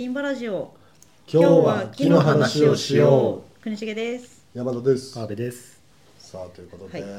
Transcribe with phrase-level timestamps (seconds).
[0.00, 0.72] ティンバラジオ。
[1.30, 3.62] 今日は木の話をしよう。
[3.62, 4.46] 国重です。
[4.54, 5.12] う山田です。
[5.12, 5.78] 川辺です。
[6.18, 7.12] さあということで、はい。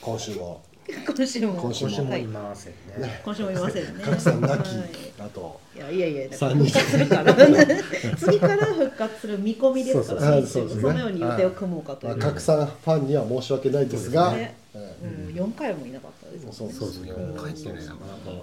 [0.00, 0.62] 今週も。
[1.06, 1.54] 今週も。
[1.54, 2.10] 今週も今週も。
[2.10, 3.20] はいいませんね。
[3.24, 4.04] 今週もいませんね。
[4.04, 4.88] 格さんなき、はい。
[5.20, 7.34] あといやいやいや復活するから。
[8.16, 14.30] 次から復活する見込みですからそのように予定を組もうかという、まあ格さんファンには申し訳ないですが。
[14.30, 14.66] そうですね。
[14.76, 17.10] えうん、4回もいなかったですそうそうですね。
[17.10, 17.20] う。
[17.20, 17.74] ん4回ってね、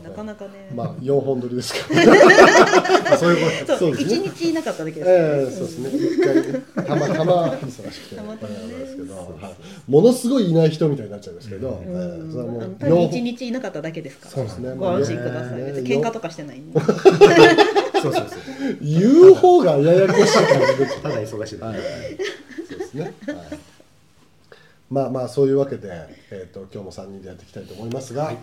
[0.04, 0.46] なかなか。
[0.46, 1.94] ね、えまあ4本撮りですか。
[1.94, 4.26] らそういうこそうそうですね。
[4.26, 5.90] 一日いなかっただけですええそうですね。
[5.94, 6.20] 一
[6.76, 8.96] 回たまたま忙しくてたまたまです。
[8.96, 14.32] けど、はいものすごいいない人みたいになっちゃいますけど、それはもうあの単に4一日いなかっただけですから。
[14.32, 14.74] そうですね。
[14.76, 16.80] ご安心ください、ね別に喧嘩とかしてないんで
[18.02, 18.40] そうそうそう。
[18.82, 20.46] 言う方がややこしい感
[20.78, 21.84] じでただ忙しいだはいけ。
[22.70, 23.04] そうですね。
[23.04, 23.14] はい。
[24.90, 25.90] まあまあそういうわけで、
[26.30, 28.38] えっ、と今日も三人でやっていきたいと思いますが、はい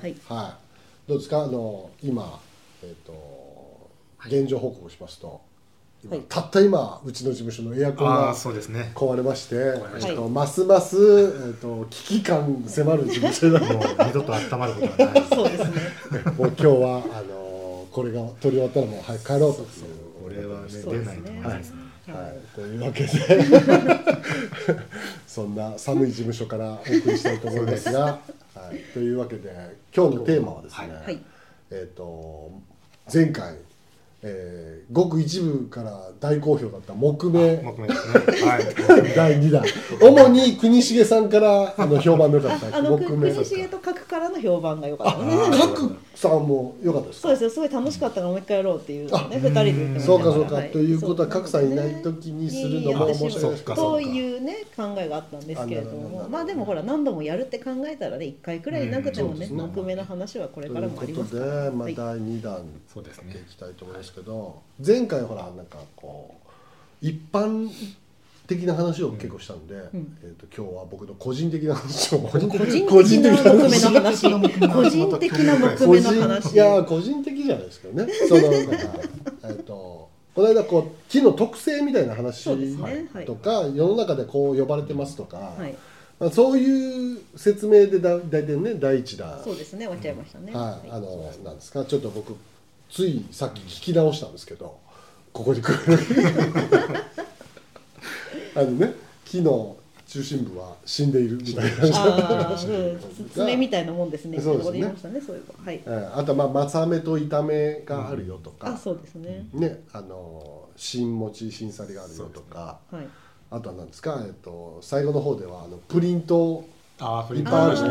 [1.07, 2.41] どうですかあの今
[2.83, 3.91] えっ、と
[4.27, 5.41] 現状報告しますと、
[6.03, 8.91] 今はいたった今うちの事務所のエアコンあがあ、そうですね。
[8.95, 9.63] 壊れまして、ま
[9.97, 10.97] えっとはいますます
[11.47, 13.61] えっ、と危機感迫る事務所だ。
[13.61, 15.25] もう二度と温まることはない。
[15.29, 17.40] そうですねもう今日はあの
[17.93, 19.63] これが取り終わったらもう早く帰ろうと。
[19.63, 19.67] いう。
[20.23, 21.91] これはね、そうですね出ないと思いますね。
[22.07, 23.11] はい、というわけで。
[25.27, 28.21] そんな寒い事務所からお送りしたいと思いますが、は
[28.73, 31.19] い、というわけで今日のテーマはですね、はい。
[31.71, 32.51] えっ、と
[33.13, 33.57] 前回、
[34.23, 37.59] えーごく一部から大好評だった木目。
[37.59, 38.43] 木目ですね。
[38.45, 38.65] はい。
[39.15, 39.63] 第2弾。
[40.03, 45.69] 主に国重さんからあの評判の良かったあの木目国重と書くからの評判が良かった。
[45.69, 47.29] 角さんも良かったですか？
[47.29, 47.45] そうです。
[47.45, 50.71] よすごい楽しかったからもう一回やろうっていうね二人で言ってまそうかそうか、はい。
[50.71, 56.27] ということは角さんいない時にするのも面白いそうかというね考えがあったんですけれども。
[56.29, 61.95] まあでもほら何度もやるって考えたらね一回くらいなくてもね木目の話はこれからもありますということで、まあ、はい。
[61.95, 63.45] 第2弾そうですね。
[63.49, 66.35] いきたいと思いますけど、前回ほらなんかこ
[67.03, 67.69] う一般
[68.47, 69.79] 的な話を結構したんで、ん。
[70.23, 72.19] えー、と今日は僕の個人的な話を。
[72.21, 72.59] 個人個
[73.03, 74.23] 人的な木目の話
[74.73, 76.53] 個人的な木目の話。
[76.53, 78.13] いや個人的じゃないですけどね。
[78.29, 82.45] そのえっとこの間こう木の特性みたいな話
[83.27, 85.75] とか、世の中でこう呼ばれてますとか、はい。
[86.19, 89.41] まあ、そういう説明でだ大体ね第一弾。
[89.45, 90.53] そうですね終わっちゃいましたね。
[90.53, 91.01] はい、あはい。
[91.01, 91.85] のなんですか？
[91.85, 92.35] ちょっと僕
[92.91, 94.79] ついさっき聞き直したんですけど
[95.33, 95.97] ここに来る
[98.57, 99.77] あのね木の
[100.11, 104.41] 中心部は死んでいるみたいなああ、うん、爪みたいなもんですね。
[104.41, 105.65] そうですねこ言いましたね、そういえば。
[105.65, 105.81] はい。
[105.87, 109.47] えーあとまあ松飴と炒めがあるよとか、あ、そうですね。
[109.53, 113.07] ねあの新餅新さりがあるよとか、はい。
[113.53, 117.91] あとは何ですか、えっと最後の方ではあのプリントああ、フリップいっぱいあるしね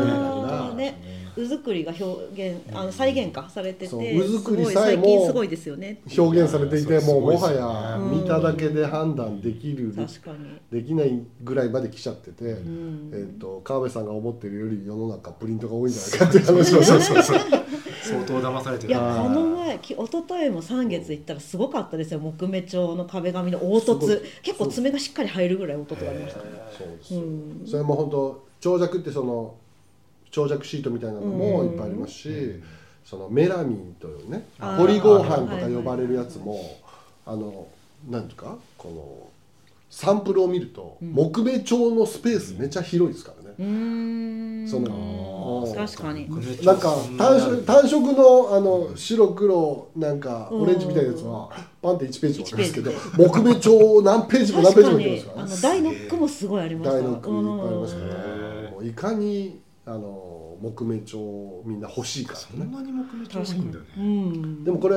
[0.76, 1.20] ね。
[1.36, 4.02] うずくりが表現、あの再現化されてて、そう。
[4.02, 6.00] うずくりさえも最近すごいですよね。
[6.16, 10.60] 表現されていてもうもはや見ただけで判断できる確かに。
[10.70, 13.10] できないぐらいまで来ちゃってて、ん。
[13.12, 17.38] えっと川辺さんが思ってるより世の中プリントが多いんじゃないかっていう話をそうそうそう。
[18.02, 18.90] 相当騙されてる。
[18.90, 22.20] いやこの前き一昨日も三月行ったらすごかったですよ。
[22.20, 24.24] 木目調の壁紙の凹凸。
[24.42, 26.46] 結構爪がしっかり入るぐらい凹凸がありましたね
[26.76, 26.88] そう。
[26.88, 27.62] です、うん。
[27.64, 29.54] それも本当長尺ってその
[30.30, 32.62] 長尺シートみたいなのもいっぱいありますし、
[33.04, 34.44] そのメラミンというね
[34.78, 36.78] ポリゴーハンとか呼ばれるやつも
[37.26, 37.66] あの
[38.08, 39.30] なんていうかこの
[39.90, 44.68] サンプルを見ると、木目調のスペースめちゃ広いですからね、うーん。
[44.68, 46.30] その確かに。
[46.64, 50.62] なんか単色単色のあの白黒なんかうん。
[50.62, 51.50] オレンジみたいなやつは
[51.82, 55.82] パンって1ページ終わりますけど木目調何ページも何ページもいってますからね。
[55.82, 56.96] あのダイノックもすごいありました。
[56.98, 58.49] 大の句いっぱいありますかう
[58.82, 62.34] いかにあの木目調みんな欲しいか。
[62.34, 64.06] ねそんなに木目調多いんだようね。
[64.06, 64.64] ん。
[64.64, 64.96] でもこれ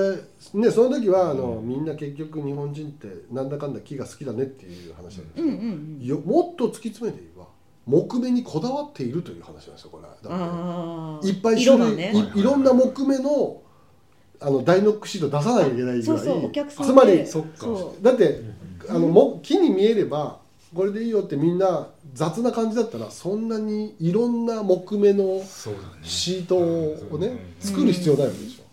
[0.53, 6.05] ねその時はあの、みんな結局日本人ってなんだかんだ木が好きだねっていう話なんですけど、うんうんうん。
[6.05, 7.47] よもっと突き詰めて言えば
[7.85, 10.03] 木目にこだわっているという話なんですよこれ。
[10.03, 13.61] だっいっぱい種類、ねいいろんな木目の
[14.39, 16.93] あのダイノックシート出さなきゃいけないぐらいそうそうお客さんで。
[16.93, 17.57] つまりそっか。
[17.57, 18.03] そう。
[18.03, 18.41] だって
[18.89, 20.42] あのも木に見えれば
[20.73, 25.41] これでいいよってみんな雑な感じだったらそんなにいろんな木目の。
[26.03, 28.63] シートをね作る必要ないわけでしょ、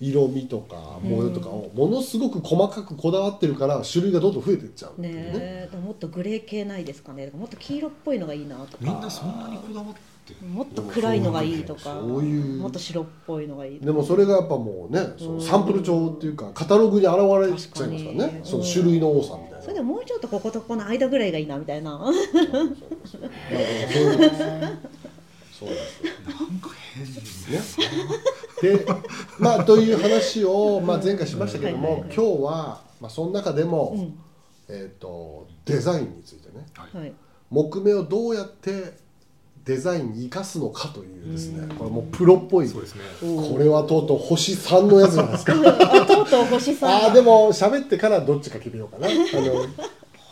[0.00, 1.70] 色味とか模様とかを。
[1.74, 5.10] ものすごく細かくこだわってるから種類がどんどん増えていっちゃうね。
[5.12, 5.68] え。
[5.70, 7.30] でももっとグレー系ないですかね。
[7.36, 8.78] もっと黄色っぽいのがいいなとか。
[8.80, 10.00] みんなそんなにこだわって。
[10.46, 11.80] もっと暗いのがいいとか。
[12.00, 12.60] そういう。
[12.60, 18.40] もっと白っぽいのがいいでもそれがやっぱもうねそのサンプル帳っていうかカタログに現れちゃいますからね。
[18.44, 22.00] その種類の多さみそれでもうちょっとこことここの間ぐらいがいいなみたいな。
[25.58, 27.60] そうですなんか変ですね。
[28.62, 28.86] で
[29.38, 34.18] まあという話を、まあ、前回しましたけども、今日は、まあ、その中でも、うん。
[34.72, 36.64] えー、とデザインについてね。
[36.74, 37.12] はい。
[37.50, 38.92] 木目をどうやって
[39.64, 41.68] デザインに生かすのかというですねうん。
[41.76, 42.68] これもうプロっぽい。
[42.68, 43.02] そうですね。
[43.20, 45.52] これはとうとう星3のやつなんですか？
[45.56, 46.90] あとうとう星さん。
[46.90, 49.06] ああでも喋ってからどっちか決めようかな。
[49.10, 49.66] あの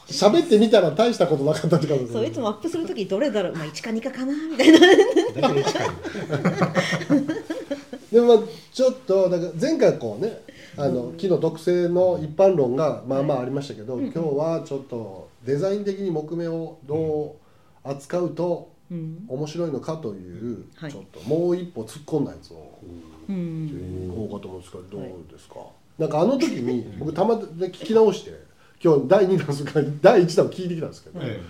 [0.09, 3.55] 喋ってみたら大したことなかったって感じそういつもアップするときどれだろう？
[3.55, 4.79] まあ1か2かかなみたいな。
[8.11, 8.39] でもまあ
[8.73, 10.41] ちょっとだから前回こうね
[10.77, 17.37] あの木の特性の一般論がまあまあありましたけど、今日はちょっとデザイン的に木目をど
[17.85, 20.93] う扱うとうん面白いのかという、はい。
[20.93, 22.79] ちょっともう一歩突っ込んだやつを
[23.29, 24.13] うん。
[24.15, 25.57] こうかと思うんですけどどうですか、
[25.99, 28.33] なんかあの時に僕たまで聞き直して
[28.83, 31.41] 今日第2弾するから第1弾を聞いてきたんですけど、え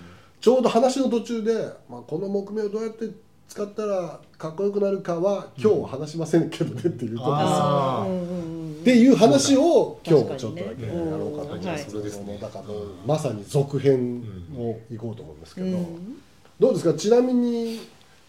[0.41, 1.55] ちょうど話の途中で、
[1.89, 3.09] まあ、この木目をどうやって
[3.49, 8.09] 使ったらかっこよくなるかは今日は話しませんけどねっていうと、っあー。
[8.09, 11.91] うんうんうんていう話を今日ちょっとだけやろうかと思います、うん。
[11.91, 12.39] それですね。
[12.41, 12.65] だから
[13.05, 14.23] まさに続編
[14.57, 16.23] をいこうと思うんですけど、うん
[16.59, 16.95] どうですか？
[16.99, 17.81] ちなみに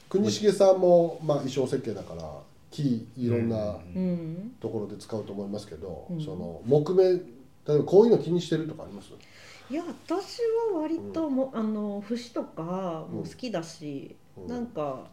[0.08, 2.24] 国重さんも、まあ、衣装設計だから
[2.72, 4.56] 木いろんなうん。
[4.60, 6.22] ところで使うと思いますけど、うん。
[6.22, 7.20] その木目例
[7.70, 9.10] えばこういうの気にしてるとかあります？
[9.72, 10.40] いや私
[10.74, 14.48] は割とも、あの節とかも好きだし、うん。
[14.48, 15.08] なんか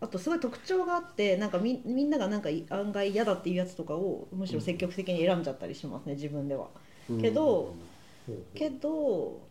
[0.00, 6.68] あとすごい特徴があってなんかみみんながなんかい案外嫌だっていうやつとかをむしろ積極的に選んじゃったりしますね自分では。
[7.20, 7.74] けど
[8.54, 8.90] けど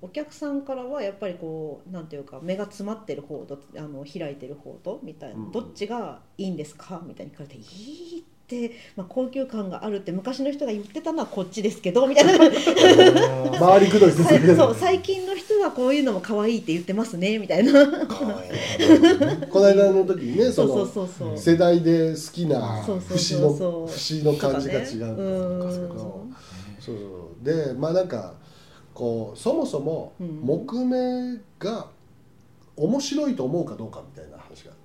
[0.01, 5.51] お客さんからはやっぱりこうなんていうか目が詰まってる方とあの開いてる方とみたいな、うん。
[5.51, 7.01] どっちがいいんですか？
[7.05, 12.37] みたいに聞かれて「いい」って、まあ、高級感があるって昔の人が言ってたのはこっちですけどみたいな。
[13.59, 17.85] 回りくどい説明そう最近の人はこういうのも可愛いって言ってますねみたいな。
[18.07, 18.25] こ
[19.59, 21.27] の間の時にねそ そうそうのそう。
[21.29, 23.89] そう世代で好きなそうそう節のそうそう。
[23.89, 26.25] 節の感じが違うみたいなんですけとかねど
[26.79, 27.01] そうそ
[27.41, 27.45] う。
[27.45, 28.33] でまあなんか
[29.01, 30.41] こうそもそもうん。
[30.41, 31.87] 木目が
[32.77, 34.77] 面白いと思うかどうかみたいな話があっ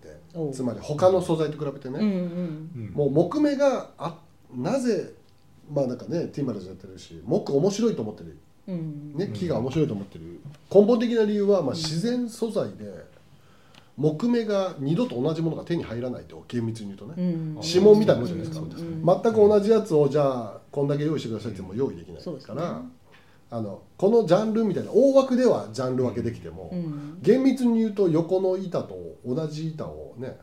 [0.49, 2.09] てつまり他の素材と比べてうんうね、ん。
[2.09, 2.15] う
[2.79, 2.93] ん。
[2.95, 4.17] もう木目があ
[4.55, 5.13] なぜ
[5.71, 8.39] まあなんかねティーマルズやってるし木面白いと思ってる。
[8.69, 9.13] うん。
[9.15, 10.41] ね、木が面白いと思ってる。
[10.75, 13.05] 根本的な理由は、まあ、自然素材で
[13.99, 17.61] 木目が二度と同じものが手に入らないと厳密に言うとね、うん。
[17.63, 18.67] 指紋みたいなもんじゃないですか
[19.23, 22.55] 全く同じやつをじゃあこんだけ用意してくださいって言っても用意できないそうですね。
[22.55, 22.83] から、
[23.49, 27.19] あのこのジャンルみたいな大枠ではジャンル分けできても、うん。
[27.23, 30.37] 厳密に言うと横の板と同じ板をね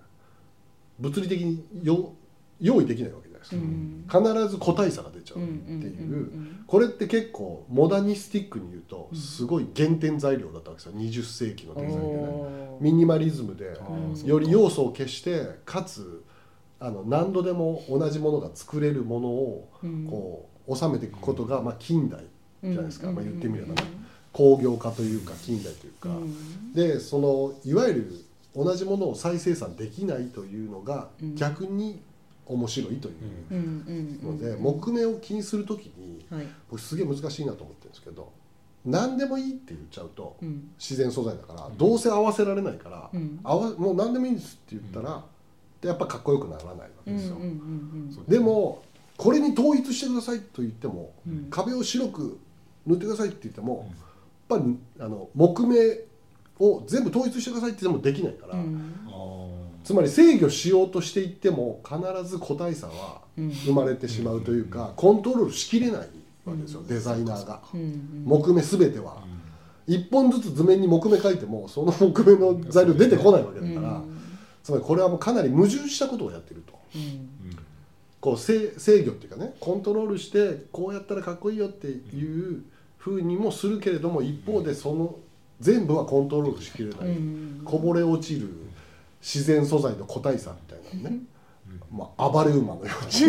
[0.99, 2.13] 物理的によ
[2.61, 4.35] 用意できないわけじゃないですか、うん。
[4.45, 5.41] 必ず個体差が出ちゃうう。
[5.43, 6.11] んっていう。
[6.11, 9.17] うんこれって結構モダニスティックに言うとうん。
[9.17, 13.77] すごい原点材料だったわけですよ20世紀のうんデザインでねミニマリズムで
[14.25, 16.23] より要素を消してかつ
[16.79, 20.07] あの何度でも同じものが作れるものをうん。
[20.09, 22.23] こう収めていくことがまあ近代
[22.63, 23.83] じゃないですか、うんまあ、言ってみればね。
[24.31, 26.73] 工業化というか近代というか、うん。
[26.73, 28.25] でそのいわゆる
[28.55, 31.35] 同じものを再生産できないというのがうん。
[31.35, 32.01] 逆に
[32.45, 36.47] 面白いというので木目を気にするときにはい。
[36.69, 38.31] 僕すげえ難しいなと思ってるんですけど
[38.85, 40.71] 何でもいいって言っちゃうとうん。
[40.77, 43.39] 自然素材だからどうせ合わせられないから、うん。
[43.43, 45.23] 合わもう何でもいいんですって言ったら、
[45.79, 47.37] でやっぱかっこよくならないわけですよ、
[48.27, 48.83] でも
[49.15, 51.47] これに統一してくださいと言っても、うん。
[51.49, 52.39] 壁を白く
[52.85, 53.89] 塗ってくださいって言っても、
[54.49, 55.77] やっぱりあの木目
[56.59, 58.93] を全部統一してくださいって言ってもできないから、うん。
[59.83, 63.51] つまり制御しようとしていっても必ず個体差はうん。
[63.51, 65.99] 生まれてしまうというか、コントロールしきれない
[66.45, 67.61] わけですよ、デザイナーが。
[67.73, 69.23] うん木目全ては、
[69.87, 74.01] 一本ずつ図面に木目描いてもその木目の材料出てこないわけだから、
[74.63, 76.73] つまりこれはもうかなり矛盾したことをやってると。
[76.95, 77.29] うん。
[78.23, 82.63] こう制制御っていうかねコントロールしてこうやったらかっこいいよっていう
[83.03, 85.15] ふうにもするけれども一方でその
[85.59, 87.61] 全部はコントロールしきれない、うん。
[87.65, 88.47] こぼれ落ちる
[89.21, 91.23] 自然素材の個体差みたいなのね、
[91.91, 93.11] まあ、暴れ馬のように。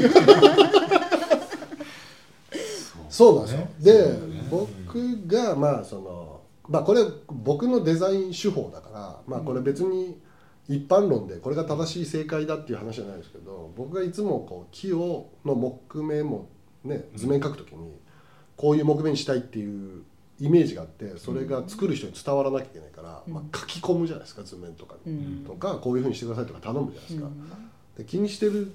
[3.10, 3.66] そうなんですよ。
[3.80, 4.16] で、
[4.48, 10.20] 僕がまあそのまあこれ僕のデザイン手法だからまあこれ別に
[10.68, 16.48] 一般論でこれが正しい正解だっていう話じゃないですけど僕がいつもこう木をの木目も
[16.84, 18.03] ね図面描くときに
[18.56, 20.02] こういう木目にしたいっていう
[20.40, 25.44] イメージがあってそれが作る人に伝わらなきゃいけないから、まあ、書き込むじゃないですか図面とかに、うん。
[25.44, 27.26] とかこういうふうにしてくださいとか頼むじゃないですか。
[27.26, 27.48] うん。
[27.96, 28.72] で気にしてる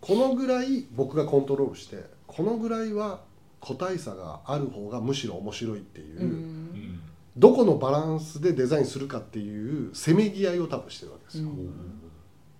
[0.00, 3.20] このぐらい僕がコントロールしてこのぐらいは
[3.60, 7.00] 個体差がある方がむしろ面白いっていう、うん。
[7.36, 11.50] どこのバランスでデザインするかっていうせめぎ合いを多分してるわけですよ、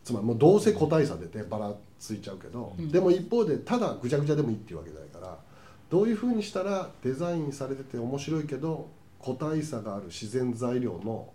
[0.05, 2.91] つまりもうどうせ個体差出てバラついちゃうけど、うん。
[2.91, 5.01] でも一方でただぐちゃぐちゃでもいいっていうわけじゃ
[5.91, 8.89] どういうふうにしたらデザインされてて面白いけど
[9.19, 11.29] 個体差がある自然材料の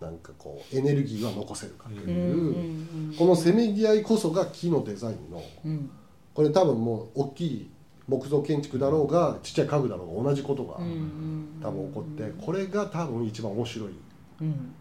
[0.00, 3.14] なんかこうエネルギーは残せるかってうんいう、うん。
[3.18, 5.90] このせめぎ合いこそが木のデザインのうん
[6.34, 7.70] これ多分もう大きい
[8.06, 10.76] 木造建築だろうがちっちゃい家具だろうが同じことが
[11.60, 13.88] 多分起こってこれが多分一番面白い。
[14.42, 14.74] うん。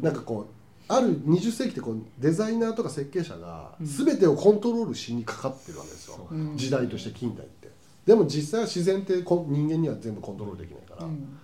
[0.00, 3.86] なんかこうある20世紀ってこうデザイナーとか設計者がうん。
[3.86, 7.68] 全てをコントロールしにかかってるわけですよ、時代として近代って
[8.10, 11.38] でも実際は自然ってこ人間には全部コントロールできないから、うん。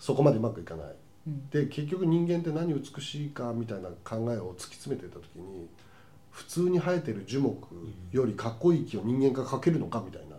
[0.00, 0.86] そこまでうまくいかない。
[1.28, 1.48] うん。
[1.48, 5.68] で結局人間って何美しいかみたいな考えを突き詰めてた時に
[6.32, 7.68] 普通に生えてる樹木
[8.10, 10.34] よりかっこいい木を人間が描けるのかみたいな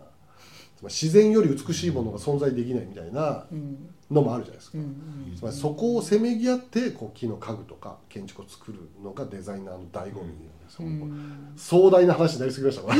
[0.76, 3.88] つまり自然より美しいものが存在できないみたいなうん。
[4.10, 10.34] のもあるじゃないですか、うんつまりそこをせめぎ合ってこう木の家具とか建築を作るのがデザイナーの醍醐味。
[10.80, 11.52] うん。
[11.56, 12.84] 壮大な話になりすぎました。
[12.84, 12.94] わ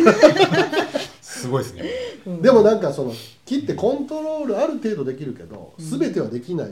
[1.20, 1.84] すごいですね。
[2.26, 2.42] うん。
[2.42, 3.12] でもなんかその
[3.44, 5.98] 木ってコントロールある程度できるけどうん。
[5.98, 6.68] 全てはできない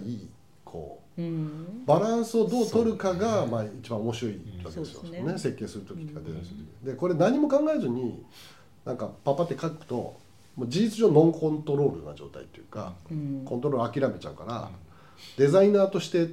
[0.65, 1.85] こううん。
[1.87, 8.23] バランスをどう取るかがまあ一番面白いわけですよ、ねね設計する時とかデザインする時でこれ何も考えずに
[8.85, 10.17] なんかパパって書くと
[10.57, 13.43] もう事実上ノンコントロールな状態っていうかうん。
[13.45, 14.71] コントロール諦めちゃうから
[15.37, 16.29] デザイナーとして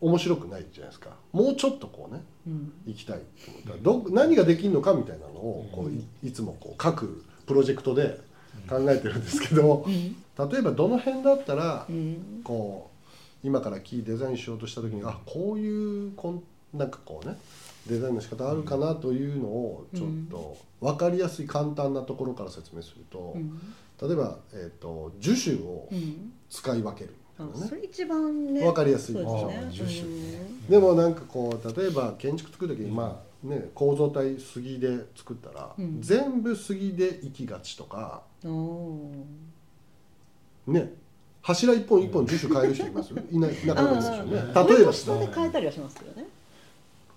[0.00, 1.10] 面白くないじゃないですか。
[1.32, 2.72] もうちょっとこうねうん。
[2.86, 8.18] 行きたいと思ったらど何ができるのかみたいなのをこういいつもこう各プロジェクトで
[8.68, 10.16] 考えてるんですけどうん
[10.50, 12.90] 例えばどの辺だったらうんこ
[13.44, 17.36] う今からキーデザインしようとした時にあこういうこんなんかこうね
[17.88, 23.60] デザインの仕方あるかなというのをちょっと分かりやすい簡単なところから説明するとうん
[24.00, 27.14] 例えば、えー、と樹種をうん使い分ける。
[27.38, 29.32] あみたいなねそれ一番ねわかりやすいですね。
[29.32, 30.42] あー樹種ね。
[30.68, 36.00] でもなんかこう例えば建築作る時にまあね構造体杉で作ったら、うん。
[36.00, 38.22] 全部杉で行きがちとか
[40.66, 40.92] ね
[41.42, 43.12] 柱一本一本樹種変える人います？
[43.30, 44.32] いないいなかったですよね。
[44.68, 46.26] 例えば下で変えたりはしますよね。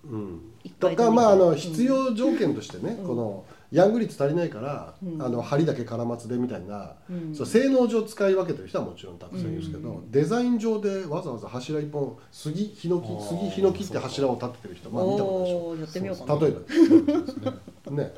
[0.09, 0.41] うん。
[0.79, 1.55] とかまああのうん。
[1.55, 3.07] 必要条件としてね、うん。
[3.07, 3.43] この
[3.75, 5.21] ヤング率足りないから、うん。
[5.21, 7.35] あの針だけ絡まつでみたいな、うん。
[7.35, 10.11] そう性能上使い分けてる人はもちろんたくさんいるんですけど、うん。
[10.11, 16.39] デザイン上でわざわざ柱一本杉ヒノキ杉ヒノキって柱を立ててる人まあ見たことないでしょ。
[16.39, 16.59] 例えば。
[17.19, 17.33] で
[17.83, 18.13] すね。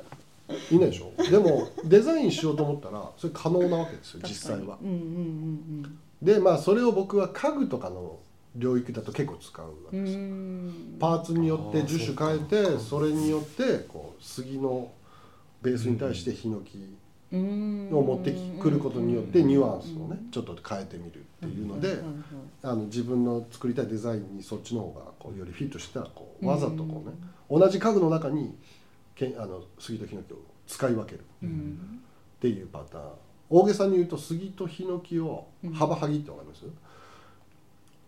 [0.71, 1.11] いないでしょ。
[1.29, 4.77] でもデザインしようと思ったらそれ可能なわけですよ実際は。
[4.81, 8.17] うんうんでまあそれを僕は家具とかの
[8.55, 14.89] 領域だと結構使うわうんうんうけですパーツによって樹種変えてそれによってこう杉の
[15.61, 16.97] ベースに対してヒノキ
[17.31, 17.89] うん。
[17.91, 21.97] を持ってくることによってニュアンスをねちょっと変えてみるっていうので
[22.63, 26.49] あの自分の作りたいデザインにそっちの方がこうよりフィットしたらこううん。
[26.49, 27.15] わざとこうね
[27.49, 28.55] 同じ家具の中に
[29.15, 30.37] けあの杉とヒノキを
[30.67, 31.99] 使い分けるうん。
[32.37, 33.03] っていうパターン。
[33.49, 36.65] 大げさに言うと杉とヒノキを幅はぎってわかります、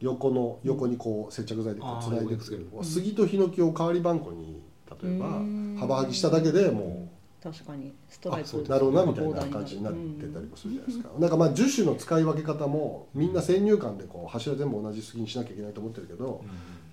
[0.01, 4.61] 横の横にこう接着剤でこうつないでくる、あー杉とヒノキを代わり番号に
[5.01, 5.77] 例えばうん。
[5.79, 7.08] 幅はぎしただけでも
[7.41, 16.43] 確かにストライプうなるほどなみたいな感じになってたりもするじゃないですか、なんかまあ樹種の使い分け方もみんな先入観でこう柱全部同じ杉にしなきゃいけないと思ってるけど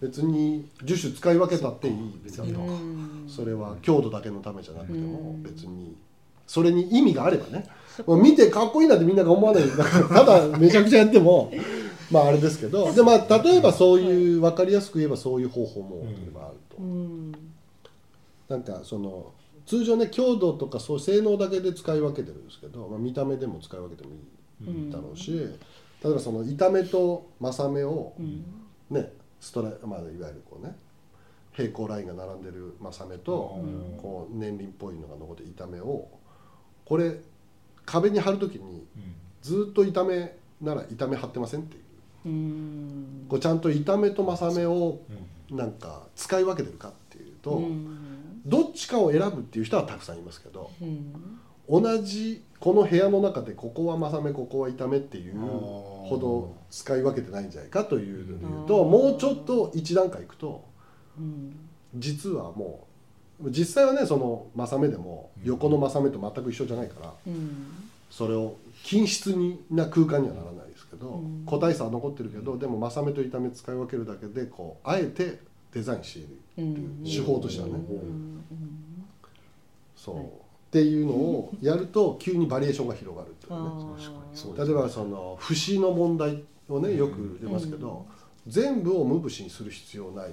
[0.01, 3.25] 別に樹種使い分けたっていい別にうん。
[3.29, 5.43] それは強度だけのためじゃなくてもうん。
[5.43, 5.97] 別に
[6.47, 7.67] それに意味があればね。
[8.07, 9.69] もう見てかっこいいなってみんなが思わない。
[9.69, 11.51] だからただめちゃくちゃやっても
[12.13, 12.93] まああれですけど。
[12.93, 17.33] でまあ例えばそういう分かりやすく言えばそういう方法も例えばあると、うん。
[18.49, 19.33] なんかその
[19.67, 25.33] 通常ね強度とかそう性能だけで使い分けてるんですけど、まあ、見た目でも使い分けてもいいだろうし、
[26.03, 28.45] 例えばその板目と正目をうん。
[28.91, 30.75] ねストライ、まあ、いわゆるこうね
[31.53, 33.99] 平行ラインが並んでる正目と、うん。
[34.01, 36.09] こう年輪っぽいのが残って板目を
[36.85, 37.17] これ
[37.85, 38.87] 壁に貼るときに
[39.43, 41.83] ずっと板目なら板目貼ってませんっていう。
[42.27, 43.27] うん。
[43.29, 45.01] こうちゃんと板目と正目を
[45.51, 48.06] なんか使い分けてるかっていうと、うん
[48.47, 51.13] どっちかを選ぶっていう人はたくさんいますけどうん
[51.69, 58.91] 同じこの部屋の中でここは正目ここは板目っていうほど使い分けてないんじゃないかというので言うとうん。
[58.91, 60.65] もうちょっと一段階いくと
[61.19, 61.57] うん。
[61.97, 62.87] 実はも
[63.43, 67.91] う実際はねその正目でも横の正目と全く一緒じゃないからうん。
[68.11, 71.43] それを均質にな空間にはならないですけどうん。
[71.45, 75.41] 個体差は残ってるけどでも正目と板目使い分けるだけでこうあえて
[75.77, 76.29] デザインしている
[76.59, 77.05] うん。
[77.05, 77.75] 手法としてはね。
[77.75, 78.45] うん。
[79.95, 80.25] そう、はい。
[80.25, 80.29] っ
[80.71, 84.65] ていうのをやると急にバリエーションが広がるっていうね。
[84.65, 88.07] 例えばその節の問題をねよく出ますけど、
[88.47, 90.31] 全部を無節にする必要ない、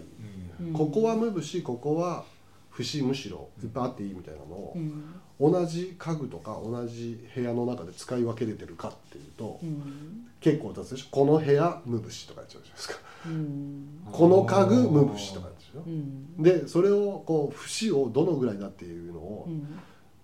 [0.62, 0.74] うん。
[0.74, 2.24] ここは無節ここは
[2.70, 5.04] 節むしろいっぱいあっていいみたいなのを、うん
[5.40, 10.28] 同じ家具とか同じ部屋の中で使い分けれてるかっていうと、うん。
[10.40, 11.08] 結構雑でしょ？
[11.12, 12.96] この部屋無節とか言っちゃうじゃないですか。
[13.26, 13.88] うん。
[14.12, 15.90] この家具無節とか言っちゃうで
[16.44, 16.56] しょ？
[16.58, 16.62] うん。
[16.62, 19.50] でそれをこう節をどのぐらいだっていうのを、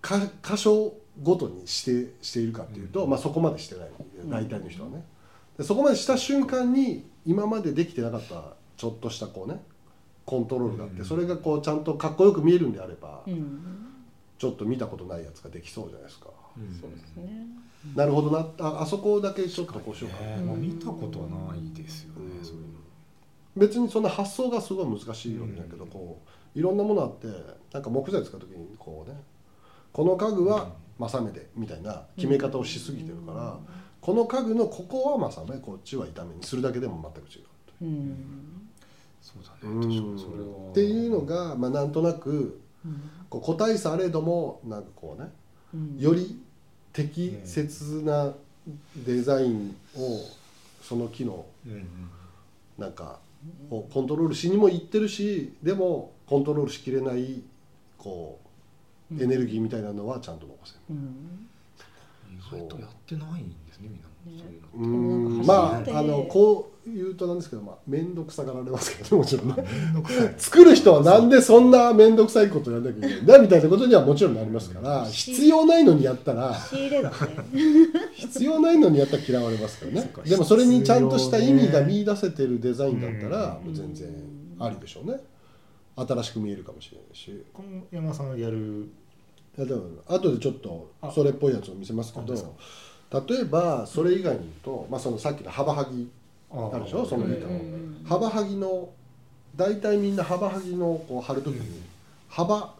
[0.02, 3.10] 箇所ごとに指定しているかっていうと、うん。
[3.10, 3.88] まあ、そこまでしてない。
[4.26, 5.04] 大体の人はね、
[5.58, 9.60] でそこまでした瞬間に今までできてなかったちょっとしたこうね
[10.24, 11.04] コントロールがあって、うん。
[11.04, 13.86] それがこうちゃんとかっこよく見えるんであれば、うん
[14.40, 16.80] ちょっと見たことないやつができそうじゃないですか、うん。
[16.80, 17.46] そうですね。
[17.94, 18.38] なるほどな。
[18.66, 20.24] ああそこだけちょっとこうしようか。
[20.24, 22.42] な、ねまあ見たことはないですよね、うん。
[22.42, 22.68] そういうの。
[23.58, 25.90] 別にそんな発想がすごい難しいわけだけど、うん。
[25.90, 26.22] こ
[26.56, 27.26] ういろんなものあって
[27.70, 29.20] なんか木材使う時にこうね
[29.92, 33.58] この家具は正目でみたいな決め方をしすぎてるから、
[34.00, 37.44] この家具のここは正目こっちは板目にするだけでも全く違う
[37.78, 37.84] と。
[37.84, 38.68] いううん。
[39.20, 39.96] そうだうんね。
[39.96, 40.70] 確かにそれは。
[40.70, 42.60] っていうのが、まあ、なんとなくうん
[43.28, 45.30] こう個体差あれどもなんかこうね
[45.74, 45.98] うん。
[45.98, 46.40] より
[46.92, 48.32] 適切な
[48.96, 50.20] デザインを
[50.82, 51.44] その機能
[52.78, 53.18] なんか
[53.70, 57.42] をコントロールしにもいってるしでもコントロールしきれない
[57.98, 58.38] こ
[59.12, 60.80] うエネルギーみたいなのはちゃんと残せる。
[60.90, 61.48] うん。
[62.32, 64.00] 意外とやってないんですねみん。
[64.00, 64.09] なそ
[64.74, 65.42] うん。
[65.46, 69.54] まああのこう言うとなんですけど、まあ、面倒くさがられますけどねもちろんね。
[70.38, 76.54] 作る人はなんでそんな面倒くさいことやんなきゃいけないんだみたいなことにはもちろんなりますから必要ないのにやったら
[78.14, 80.10] 必要ないのにやったら嫌われますからね。
[80.24, 84.08] でもそれにちゃんとした意味が見出せてるデザインだったら全然
[84.58, 85.20] ありでしょうね。
[85.96, 87.44] 新しく見えるかもしれないし。
[87.52, 88.88] この山田さんがやる？
[89.58, 92.56] いやでも後でちょっとあそれっぽいやつを見せますけど
[93.12, 96.08] 例えばそれ以外に言うと、まあ、そのさっきの幅はぎ
[96.52, 97.04] あるでしょ？
[97.04, 98.88] そのうん板のうん幅はぎの
[99.56, 101.82] 大体みんな幅はぎのこう貼るときに
[102.28, 102.74] 幅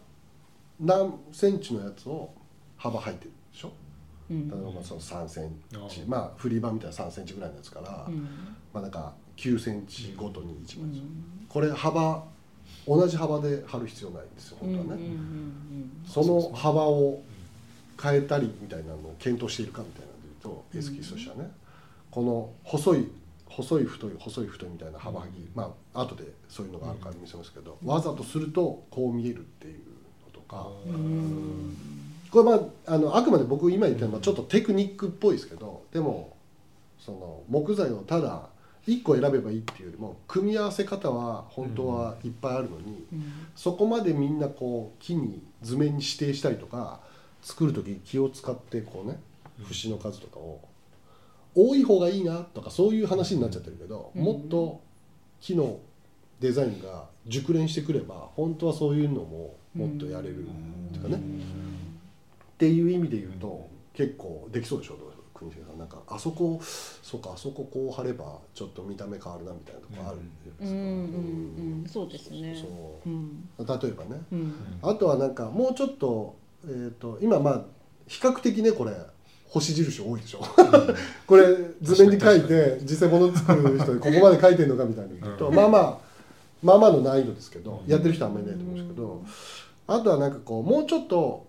[0.79, 2.33] 何センチのやつを
[2.77, 3.71] 幅入ってるでしょ？
[4.29, 4.49] うん。
[4.49, 5.51] 例えばまあその3セン
[5.89, 6.01] チ。
[6.01, 8.21] あまあ振り場みたいな3センチぐらいのやつから、うん。
[8.73, 11.45] まあなんか9センチごとに1枚、うん。
[11.49, 12.23] これ幅
[12.87, 17.21] 同じ幅で貼る必要ないんですよ本当はね、うんうんその幅を
[18.01, 20.10] 変えたりみたいなのを検討しているかみたいな
[20.41, 21.51] と、うんエスキースとしてはね。
[22.09, 23.11] この細い
[23.45, 29.79] 細い太い細い太いみたいな幅はぎ、まあ後でそういうのがあるから見せますけど、わざとするとこう見えるっていう
[30.25, 30.69] のとか、
[32.31, 32.55] これま
[32.87, 36.37] ああのあくまで僕今言ったのはちょっとテクニックっぽいですけどでも
[36.97, 38.49] その木材をただ
[38.87, 43.23] 1個選べばいいっていうよりも組み合わせ方は本当はいっぱいあるのに、うん。
[43.55, 46.99] そこまでみんなこう木に図面に指定したりとか
[47.41, 49.19] 作る時に気を使ってこうね
[49.63, 50.59] 節の数とかを
[51.55, 54.23] 多い方がいいなとかそういう話になっちゃってるけど、うん。
[54.23, 54.81] もっと
[55.39, 55.79] 木の
[56.39, 60.49] デザインが熟練してくれば本当はそういうのももっとやれるっ
[60.91, 61.19] ていうかね、っ
[62.57, 64.97] ていう意味で言うと結構できそうでしょ？
[65.33, 65.77] 国重さん。
[65.79, 71.81] なんかあそこそうかあそここう貼ればちょっと見た目変わるなみたいなとこあるじゃないですかうんうん。
[71.81, 71.87] うん。
[71.87, 72.55] そうですね。
[72.55, 72.67] そ
[73.05, 73.09] う。
[73.09, 73.49] うん。
[73.57, 74.21] 例えばね。
[74.31, 74.53] うん。
[74.81, 77.61] あとはなんかもうちょっと,、えー、と今まあ
[78.07, 78.93] 比較的ねこれ
[79.51, 80.39] 星印多いでしょ。
[81.27, 81.43] これ
[81.81, 85.97] 図面に書いて実際物作る人で ここまで書いてるのかみたいなの言うと、うんまあまあ
[86.63, 87.91] まあまあの難易度ですけど、うん。
[87.91, 89.21] やってる人はあんまりいないと思うんですけど、
[89.87, 91.45] あとはなんかこうもうちょっと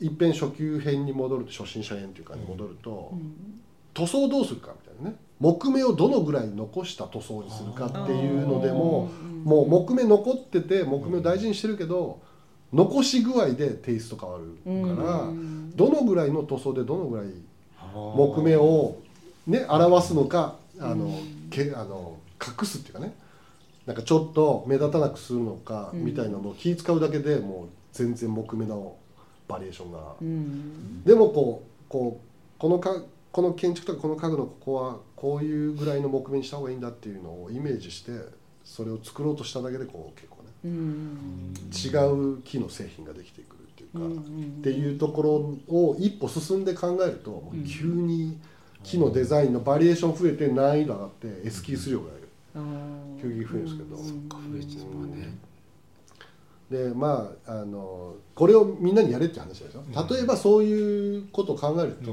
[0.00, 3.60] 一遍初級編に戻ると初心者編というかに戻ると、うん。
[3.94, 5.16] 塗装どうするかみたいなね。
[5.40, 9.10] 木目をどのぐらい残した塗装にするかっていうのでも
[9.44, 12.20] もう木目残ってて木目を大事にしてるけど
[12.72, 15.76] 残し具合でテイスト変わるから、うん。
[15.76, 17.26] どのぐらいの塗装でどのぐらい
[17.94, 18.96] 木目を
[19.46, 21.48] ね表すのかあの、うん。
[21.50, 23.14] けあの隠すっていうかね。
[23.86, 26.04] なんかちょっと目立たなくするのかうん。
[26.04, 28.96] みたいなのを気使うだけでもう全然木目の
[29.48, 31.04] バリエーションが、うん。
[31.04, 33.02] でもこうこうこのか
[33.32, 38.12] この建築とかこの家具のここはこういうぐらいの木目にした方がいいんだっていうのをイメージして
[38.64, 45.32] それを作ろうとしただけでこう結構違う木の製品ができてくるっていうか、うんっていうところ
[45.68, 48.38] を一歩進んで考えると、もう急に
[48.82, 52.06] 木のデザインのバリエーション増えて難易度上がってエスキース量が
[53.20, 53.96] 急激に増えるんですけど。
[56.70, 59.80] でまああのこれをみんなにやれって話でしょ。
[59.80, 60.08] うん。
[60.08, 62.12] 例えばそういうことを考えると、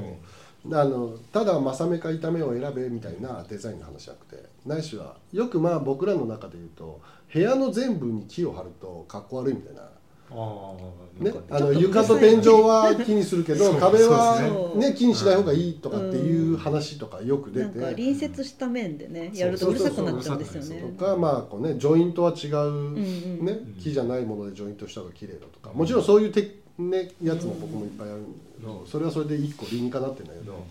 [0.78, 7.00] あのただ正目か痛めを選べみたいなデザインの話じゃなくてないしはよくまあ僕らの中で言うと
[7.32, 9.82] 部屋の全部に木を貼るとかっこ悪いみたいな。
[10.30, 10.74] あ
[11.20, 20.92] ね、あの床と天井は気にするけど壁はね気にしない方がいいとかっていう話とかよく出て、隣接した面でねやるとうるさくなっちゃうんですよね。
[20.98, 30.64] とかまあこうねジョイントは違うね木じゃないものでジョイントした方が綺麗だとかもちろんそういうてねやつも僕もいっぱいあるんだけどそれはそれで一個理にかなってんだけど。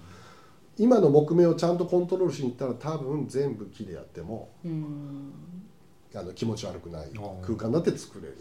[0.77, 4.49] 今の木目をちゃんとコントロールしに行ったら多分全部木でやっても、
[6.15, 7.07] あの気持ち悪くない
[7.41, 8.35] 空間だって作れる、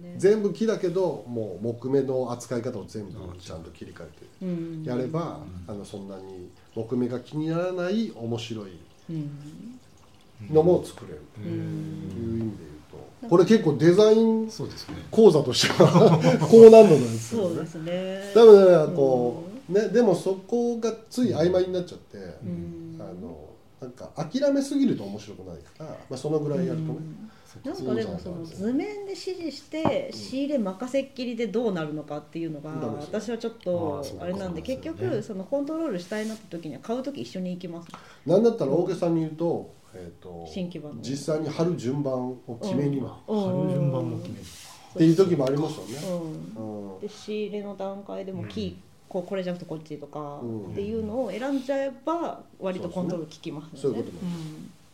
[0.00, 8.70] ね、全部木だけどもう木目の扱い方を全部ちゃんと切り替えてやれば、あのそんなに木目が気にならない面白い
[10.50, 11.22] のも作れる。
[11.34, 12.70] という意味で言う
[13.22, 13.28] と。
[13.28, 14.48] これ結構デザイン
[15.10, 16.18] 講座としては
[16.50, 17.54] 高難度なんですよね。
[17.54, 18.32] そうですね。
[18.34, 22.18] 多分ねこうねでもそこがつい曖昧になっちゃって、
[22.98, 23.48] あの
[23.80, 26.98] なんか諦めすぎると面白くないから、まあ、そのぐらいやるとね、
[27.64, 37.88] なんかでもその図面で指示して仕入れ任せっきりでどうなるのかっていうのが私はちょっとあれなんで結局そのコントロールしたいなって時には買う時一緒に行きます。
[38.26, 43.32] なんだったら大げさに言うと,、えー、と新規版実際に貼る順番を決めには、貼
[43.64, 44.44] る順番も決める。
[44.90, 45.92] っていう時もありますよね、
[47.00, 53.70] で仕入れの段階でもキーこうこれじゃなくてこっちとかっていうのを選んじゃえば割とコントロール効きますね。
[53.74, 54.20] そういうことも、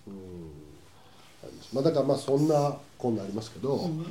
[0.08, 0.56] うん。
[1.74, 4.02] まあ、だからまあそんなこんなありますけど、うん、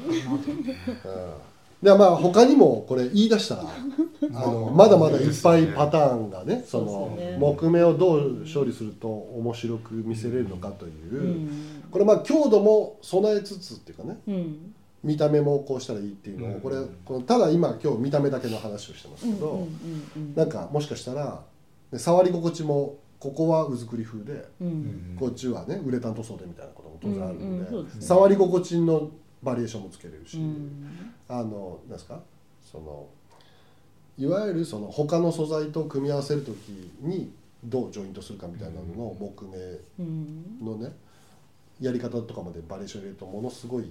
[1.82, 3.64] でまあ他にもこれ言い出したら
[4.36, 11.50] あのまだまだいっぱいパターンがねその木目をどう処理すると面白く見せれるのかという、
[11.90, 14.20] これまあ強度も備えつつっていうかね、
[15.06, 19.68] 見た目もこうしたらいいっていうのをこれこのただ今今日見た目だけの話をしてますけど
[20.36, 21.44] なんかもしかしたら
[21.98, 24.46] 触り心地もここはうずくり風で
[25.18, 29.10] こっちはねウレタン塗装でみたいなことも当然あるので触り心地の
[29.42, 30.40] バリエーションもつけれるし
[31.30, 32.20] あのなんですか？
[32.72, 33.08] その
[34.18, 36.56] いわゆるその他の素材と組み合わせる時
[37.02, 37.32] に
[37.64, 39.58] どうジョイントするかみたいなのの木目
[40.66, 40.92] のね
[41.80, 43.90] やり方とかまでバリエーション入れるとものすごい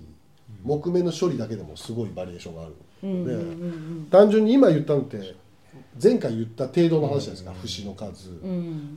[0.62, 2.74] 木目の処理だけでもすごいバリエーションがある。
[3.02, 5.35] ので、単純に今言ったのって
[6.02, 8.30] 前回言った程度の話じゃないですか、節の数、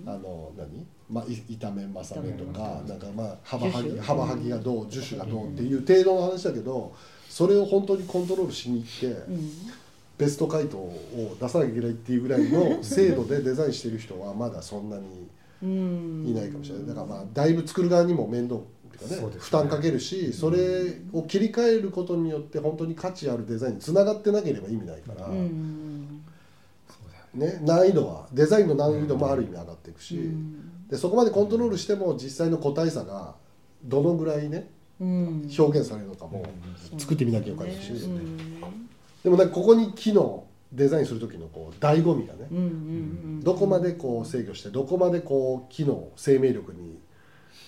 [0.05, 6.93] あの何、まあ、板面正面とか、なんかまあ幅はぎ幅はぎがどう樹種がどうっていう程度の話だけど
[7.29, 9.21] それを本当にコントロールしに行って、
[10.17, 16.87] ベスト回答を出さなきゃいけないっていうぐらいの精度でデザインしてる人はまだそんなにいないかもしれない。
[16.87, 18.65] だからまあだいぶ作る側にも面倒か
[19.07, 25.27] ね、ね、負担かけるしそれを切り替えることによって本当に価値あるデザインにつながってなければ意味ないから、
[27.33, 30.31] ね、難易度はデザインの難易度もある意味上がっていくし、
[30.89, 33.35] でそこまでコントロールしても実際の個体差が
[33.83, 34.69] どのぐらいね、
[34.99, 36.45] 表現されるのかも
[36.97, 37.91] 作ってみなきゃいけないし、
[39.23, 42.47] でもなんかここに機能デザインする時のこう醍醐味がね、
[43.43, 46.99] どこまでこう制御してどこまでこう機能生命力に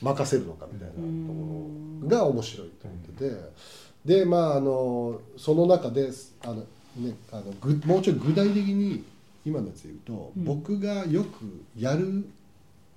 [0.01, 3.79] 任せるのかみたいなところが面白いと思ってて。
[4.05, 6.09] でまああのその中で
[6.43, 9.03] あの、ね、あのぐもうちょい具体的に
[9.45, 12.25] 今のやつで言うと、うん、僕がよくやる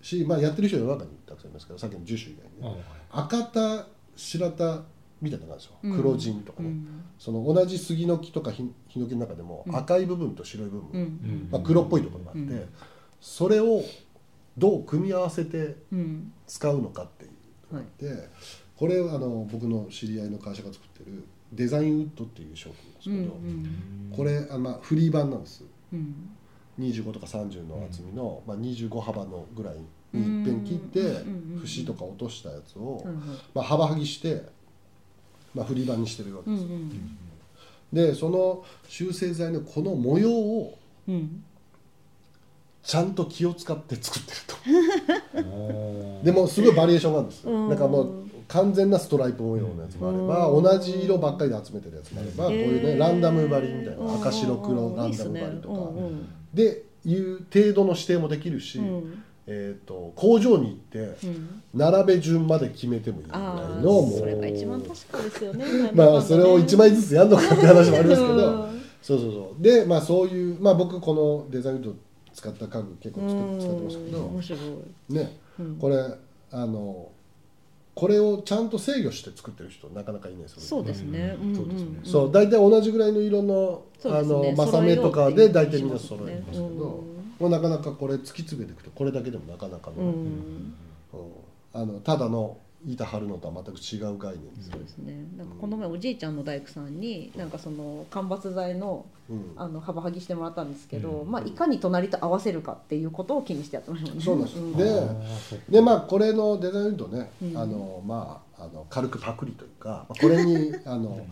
[0.00, 3.86] し、まあ、やってる人世の中にたくさんいますけどさっきの樹種以外にね、赤田
[4.16, 4.82] 白田
[5.20, 8.62] みたいな感じですよ黒人とかね、うん、その同じ杉の木とかヒ
[8.96, 12.66] ノキの中でも赤い部分と白い部分、うん、まあ、黒っぽいところがあって、
[13.20, 13.82] それを
[14.58, 15.76] どう組み合わせて
[16.46, 17.30] 使うのかっていう
[17.72, 17.84] はい、
[18.76, 26.30] これあの僕の知り合いの会社が作ってるデザインウッドっていう商品ですけど、うんうん、これあ、まあ、フリー版なんです、うん、
[26.78, 29.76] 25とか30の厚みの、まあ、25幅のぐらい
[30.12, 31.00] にいっぺん切って
[31.60, 33.02] 節とか落としたやつを、
[33.54, 34.42] まあ、幅剥ぎして、
[35.54, 36.68] まあ、フリー版にしてるわけですよ。
[37.92, 40.78] でその修正剤のこの模様を、
[42.82, 44.38] ちゃんと気を使って作ってる
[45.44, 46.22] と。
[46.24, 47.44] でもすごいバリエーションがあるんです。
[47.44, 48.06] よなんかもう
[48.48, 55.90] 完全なストライプ模様のやつもあれば同じ色ばっかりで集めてるやつもあればこういうねランダム張りみたいな赤白黒ランダム張りとか。
[56.52, 58.80] でいう程度の指定もできるし、
[59.46, 61.16] えー、と工場に行って
[61.74, 63.42] 並べ順まで決めてもいいぐらい
[63.82, 64.18] のもう。
[64.18, 65.64] それが一番確かですよね。
[65.94, 68.68] まあそれを1枚ずつやるのかって話もありますけど。
[69.02, 69.62] そうそうそう。
[69.62, 71.94] でまあそういうまあ僕このデザインと
[72.42, 74.24] 使った家具結構使ってますけど。
[74.26, 75.14] 面白い。
[75.14, 75.96] ね、うん、これ
[76.50, 77.08] あの
[77.94, 80.66] これをちゃんと制御して作ってる人なかなかいないですよね。
[80.66, 81.36] そうですね。
[81.54, 82.00] そうですね。
[82.02, 87.04] そう大体同じぐらいの色の、あの正目とかで大体みんな揃えますけど、も
[87.40, 90.74] うなかなかこれ突き詰めていくとこれだけでもなかなかの、うん。
[91.74, 94.54] あのただの板張るのとは全く違う概念。
[94.54, 95.24] ですそうですね。
[95.36, 99.52] なんかこの前おじいちゃんの大工さんになんかその間伐材のうん。
[99.56, 101.30] あの幅剥ぎしてもらったんですけど、うん。
[101.30, 104.24] まあ、いかに隣と合わせるかっていうことを気にしてやってましたもんね。
[104.24, 104.56] そうなんです。
[104.56, 105.62] よん。
[105.70, 107.56] ででまあこれのデザインとね、うん。
[107.56, 111.24] あのまああの軽くパクリというかまあこれに あの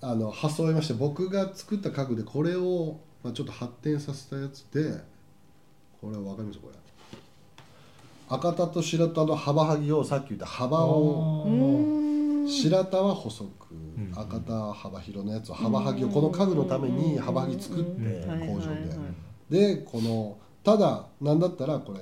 [0.00, 5.02] あの発想を得まして僕が作った家具でこれを、まあ、ちょっと発展させたやつで
[6.00, 6.60] これ分かります？
[6.60, 6.74] これ
[8.28, 11.46] 赤田と白田の幅剥ぎをさっき言った幅を
[12.46, 14.12] 白田は細く、うん。
[14.14, 18.40] 赤田は幅広のやつを幅剥ぎをこの家具のために幅剥ぎ作ってうん。
[18.40, 18.68] 工場
[19.50, 19.76] で。
[19.76, 22.00] でこのただなんだったらこれ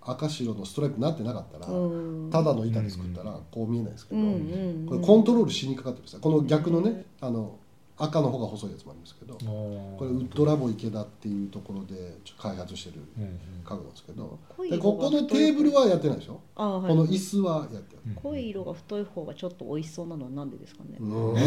[0.00, 2.30] 赤白のストライプになってなかったら、うん。
[2.30, 6.20] ただの板で作ったらこう見えないですけど、これコントロールしにかかってるんですよ。
[6.20, 7.58] この逆のねあの
[8.04, 13.38] 赤の方が細いやつもありますけどここれウッドラボ池田っていうところでちょっと開発してるうんうん。
[13.64, 16.40] 家具なんですけど濃いでここのテーブルはやってないでしょ？
[16.56, 18.14] はい、この椅子はやってるうん。
[18.14, 21.34] 濃い色が太い方がちょっっと美味しそうなのはなんでですかね、うん。
[21.34, 21.40] ね。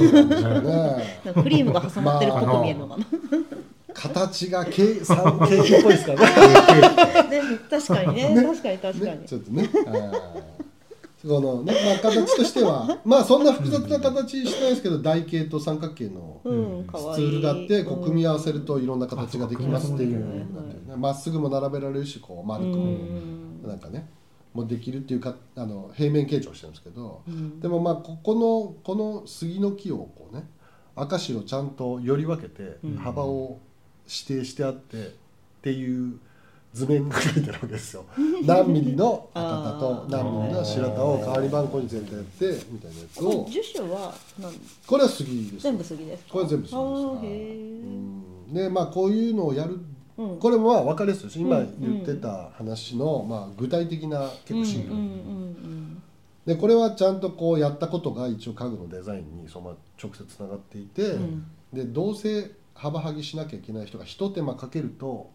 [1.33, 3.05] クリームが挟まってるっぽく見えるのかな、
[3.93, 6.19] 形が計算計っぽいですから
[7.29, 7.41] ね。
[7.41, 8.35] ね確かにね。
[8.35, 9.23] 確かに確かに、ね。
[9.27, 9.69] ちょっとね
[11.25, 17.23] あーこのね、まあ、形としては まあそんな複雑な形してないですけど台形と三角形のうん、うんかわい。
[17.23, 20.45] いツールがあってこう組み合わせるといろんな形ができますっていう
[20.97, 23.67] まっすぐも並べられるしこう丸くうもん。
[23.67, 24.07] なんかね
[24.53, 27.59] もできるっていうかあの平面形状してるんですけどうん。
[27.59, 30.47] でもまあここのこの杉の木をこうね
[30.95, 32.95] 赤白ちゃんとより分けてうん。
[32.95, 33.59] 幅を
[34.07, 35.09] 指定してあってっ
[35.61, 36.19] ていう
[36.75, 38.03] 図面が書いてるわけですよ。
[38.45, 43.47] 何ミリの赤田と何ミリの白田を代わり番号に全体やってみたいなやつを。
[43.49, 44.51] 樹種は何？
[44.85, 45.63] これは杉です。
[45.63, 46.33] 全部杉ですか？
[46.33, 46.77] これ全部杉
[47.21, 47.81] で
[48.49, 48.53] す。
[48.53, 49.79] でまあこういうのをやる
[50.17, 50.37] うん。
[50.37, 54.95] これもまあ分かりやすいです今うん言ってた話のまあ具体的な結構シンプル。
[54.95, 56.01] うんうんうん
[56.45, 61.45] でこれはちゃんとこうやったことが一応家具のデザインにそのまま直接つながっていて、うん。
[61.73, 65.31] でどうせ幅剥ぎしなきゃいけない人が一手間かけると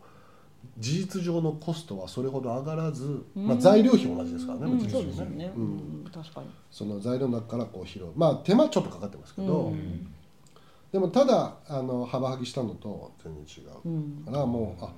[0.78, 4.78] 事実上のコストはそれほど上がらず、まあ、材料費も同じですからね、うん。
[4.78, 5.66] 別にそうですよね、ううん
[6.02, 6.46] ん、確かに。
[6.70, 8.06] その材料の中からこう拾う。
[8.16, 10.06] まあ手間ちょっとかかってますけど、うん。
[10.92, 14.24] でもただあの幅剥ぎしたのと全然違う、うん。
[14.24, 14.92] からもうあ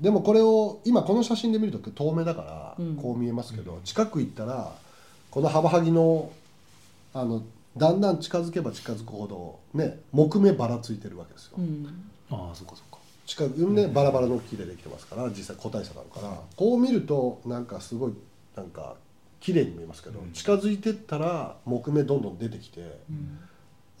[0.00, 2.96] でもこれを今この写真で見ると透明だからうん。
[2.96, 4.72] こう見えますけど、近く行ったら
[5.30, 6.30] この幅剥ぎの
[7.12, 7.42] あの
[7.76, 11.86] だんだん近づけば近づくほどね木目ばらついてるわけですよ、うん。
[12.30, 12.87] ああそうかそうか
[13.28, 16.40] 近くねバラバラの木でできてますから実際個体差があるから。
[16.56, 18.12] こう見るとなんかすごい
[18.56, 18.96] なんか
[19.38, 20.32] 綺麗に見えますけど、うん。
[20.32, 23.38] 近づいてったら木目どんどん出てきて、うん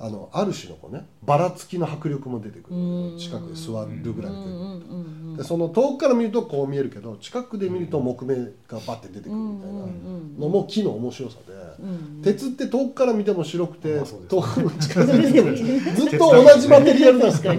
[0.00, 2.76] あのある種のこうねばらつきの迫力も出てくる。
[2.76, 3.18] うん。
[3.18, 4.38] 近くで座るぐらいで。
[4.38, 8.42] うんうんうんでその遠くから見るとこう見えるけど近くで見ると木目が
[8.84, 9.78] バッて出てくるみたいな。
[10.36, 15.54] のも木の面白さで、うん鉄って遠くから見ても白くて、遠くに近づいても
[15.94, 17.54] ずっと同じマテリアルなんですけど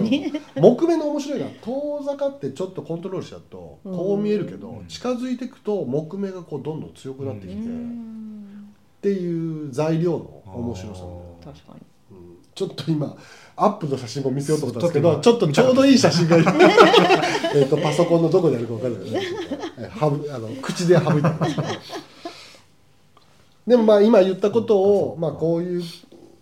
[0.60, 3.96] 木目の面白いのは遠ざかってちょっとコントロールしちゃうとうん。
[3.96, 11.74] こう見えるけど、うん近づいていくと木目がこうどんどん強くなってきて、うっんていう材料の面白さも、確かに。
[11.74, 11.80] うん
[12.60, 13.16] ちょっと今
[13.56, 16.36] アップの写真も見せようと思ったんですけどちちょっとちょうどいい写真が
[17.56, 19.04] えっとパソコンのどこにあるか分かんない。
[19.04, 19.26] けどね
[19.78, 21.56] えはぶあの口で省いてます。
[23.66, 25.82] でもまあ今言ったことを、まあ、こういう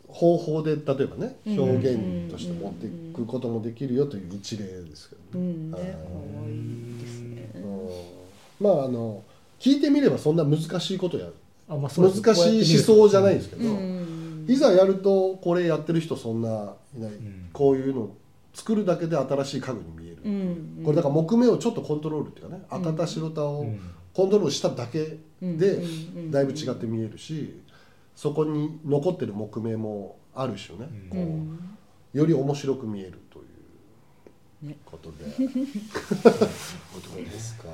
[0.09, 1.61] 方法で例えばねうん。
[1.61, 5.47] 表現として持っていくこともできるよという一例ですけどね。
[5.47, 5.71] うん。
[5.71, 5.83] ねはい。
[5.83, 7.51] 可愛いですね。
[7.55, 8.67] うん。
[8.67, 9.23] まああの
[9.61, 11.29] 聞いてみればそんな難しいことや
[11.69, 14.09] あまあ難しい思想じゃないんですけど、うん
[14.49, 17.51] いざやるとこれやってる人そんないない、ん。
[17.53, 18.11] こういうの
[18.55, 20.83] 作るだけで新しい家具に見える、うん。
[20.85, 22.65] これだから木目をちょっとコントロールっていうかね。
[22.71, 22.79] うん。
[22.81, 23.81] 赤田白田をうん。
[24.15, 25.59] コントロールしただけうん。
[25.59, 25.87] でう
[26.19, 26.31] ん。
[26.31, 27.61] だいぶ違って見えるし
[28.17, 31.11] そこに残ってる木目もある種ね、うん。
[31.11, 31.59] こうん。
[32.15, 33.43] うより面白く見えるとい
[34.65, 37.69] うねことで、 どうですか。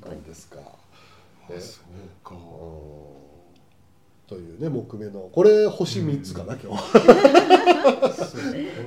[0.00, 0.58] どうですか。
[1.50, 2.34] えそうか。
[2.34, 2.38] う
[3.20, 3.23] ん
[4.26, 5.28] というね木目の。
[5.32, 6.98] これ星3つかな、今日こ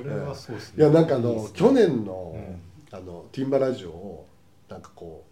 [0.04, 0.84] れはそうですね。
[0.84, 1.48] いやなんかあのね。
[1.54, 2.96] 去年の,、うん。
[2.96, 4.26] あのティンバラジオを
[4.68, 5.28] なんかこう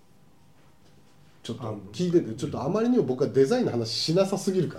[1.46, 4.78] ちょっあと聞いててちょっとあまりにも僕はデザインの話しなさすぎるか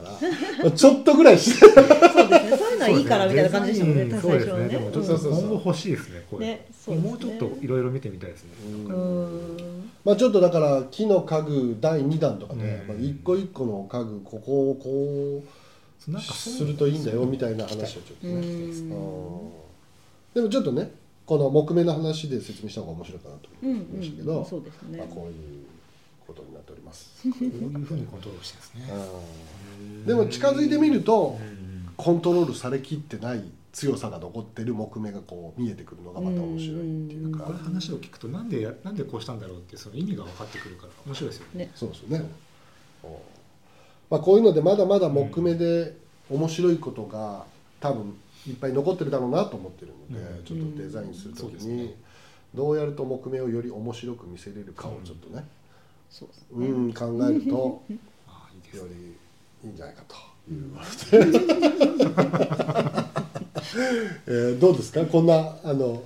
[0.62, 1.66] らちょっとぐらいして。
[1.66, 2.58] そうですね。
[2.58, 4.40] そういうのはいいからみたいな感じでしたもんねうん最初はね。
[4.40, 4.68] そうですね。
[4.68, 6.46] でもちょっとそうそうそう今後欲しいですねこれ。
[6.46, 6.96] ねね。
[6.96, 8.52] もうちょっといろいろ見てみたいですね。
[8.68, 9.58] うん。
[9.58, 12.88] うんまあちょっとだから木の家具第2弾とかで、うん。
[12.88, 15.44] まあ、一個一個の家具ここをこ
[16.08, 18.42] うなんかそうするといいんだよみたいな話をちょっとね、
[20.34, 20.92] でもちょっとね
[21.26, 24.98] この木目の話で説明した方が面白いかなとうん思いましたけど、うんそうですね。
[25.00, 25.66] まあ、こういう
[26.26, 27.22] ことになっております。
[27.30, 27.52] こういう
[27.84, 28.84] ふうにコントロールしてですね
[29.80, 33.44] うんでも近づいてみるとうんコントロールされきってない
[33.78, 37.44] 強さが残ってる木目がこう見えてくるのがまた面白いっていうか。
[37.44, 41.66] これ話を聞くとなんでやなんでこうしたんだろうってその意味が分かってくるから面白いですよね。
[41.66, 41.72] ね。
[41.76, 42.18] そうですよね。
[43.04, 43.08] う。
[43.08, 43.10] ん
[44.10, 45.96] まあこういうのでまだまだ木目で
[46.28, 47.46] 面白いことが
[47.80, 50.44] 多分いっぱい残ってるだろうなと思ってるので、うん。
[50.44, 51.94] ちょっとデザインするそう時にですね。
[52.56, 55.46] どうやると木目をより面白く見せれるかをちょっとね、
[56.10, 58.00] そうですうね、ん考えると よね。
[58.74, 60.16] りいいんじゃないかと
[60.52, 60.72] いう
[64.28, 65.06] えーどうですか？
[65.06, 66.04] こんなあの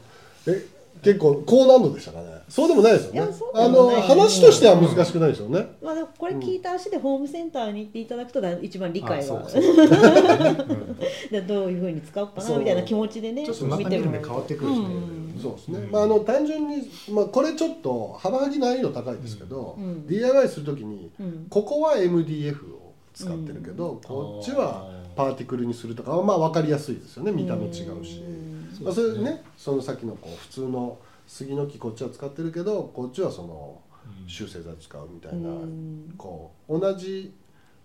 [0.47, 0.65] え
[1.04, 2.28] 結構高難度でしたかね？
[2.47, 3.21] そうでもないですよね。
[3.21, 10.97] いやそうであの話としては難しくないですよね、まあ、でもこれ聞いた足でホームセンターに行っていただくとだ一番理解があそうそううん
[11.32, 15.39] でどういうふうに使おうかなみたいな気持ちでねちょっと中身で変わってくるしねうん。
[15.41, 15.91] そうですね、うん。
[15.91, 20.06] まあ、あの単純に、まあ、これちょっと幅はぎ難易度高いですけど、うん。
[20.06, 21.47] DIY するときにうん。
[21.50, 27.32] ここは MDF を使ってるけど、こっちはパーティクルにするとかはまあ分かりやすいですよね。
[27.32, 27.71] 見た目違う
[28.06, 28.86] し、うん。
[28.86, 30.97] まあ、それねそのさっきのこう普通の
[31.28, 33.82] 杉の木こっちは使ってるけどこっちはその
[34.24, 34.28] うん。
[34.28, 36.13] 集成材使うみたいな、うん。
[36.17, 37.34] こう同じ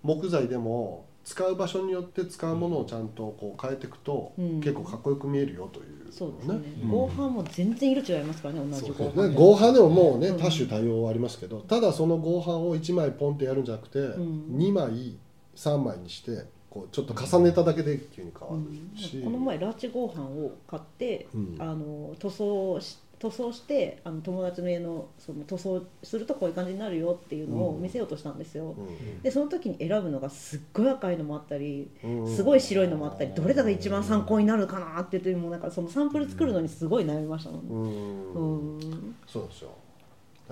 [0.03, 4.61] 木材でも使う場所によって使うものをちゃんとこう変えていくと、うん。
[4.61, 6.55] 結構かっこよく見えるよというそうですね。
[6.85, 6.89] うん。
[6.89, 10.39] 合板も全然色違いますからね同じ合板ね、合板でももうねうん。
[10.39, 14.57] 多種多様ありますけど、ただその合板を1枚ポンってやるんじゃなくて、ん。
[14.57, 15.19] 2枚
[15.57, 18.93] 3枚にしてこうちょっと重ねただけで急に変わうん。
[18.95, 21.57] るし、この前ラーチ合板を買って、うん。
[21.59, 28.77] あの塗装し塗装してあの友達の家のその塗装するとこういう感じになるよっていうのを見せようとしたんですよ、
[29.23, 32.29] でその時に選ぶのがすっごい赤いのもあったりうん。
[32.29, 37.69] すごい白いのもあったりどれが一番参考になるかなって言ってもうなんかそのサンプル作るのにすごい悩みましたもんね。
[37.71, 38.77] うん。
[38.77, 39.17] うん。
[39.27, 39.71] そうですよ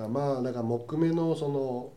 [0.09, 1.91] まあだから木目のその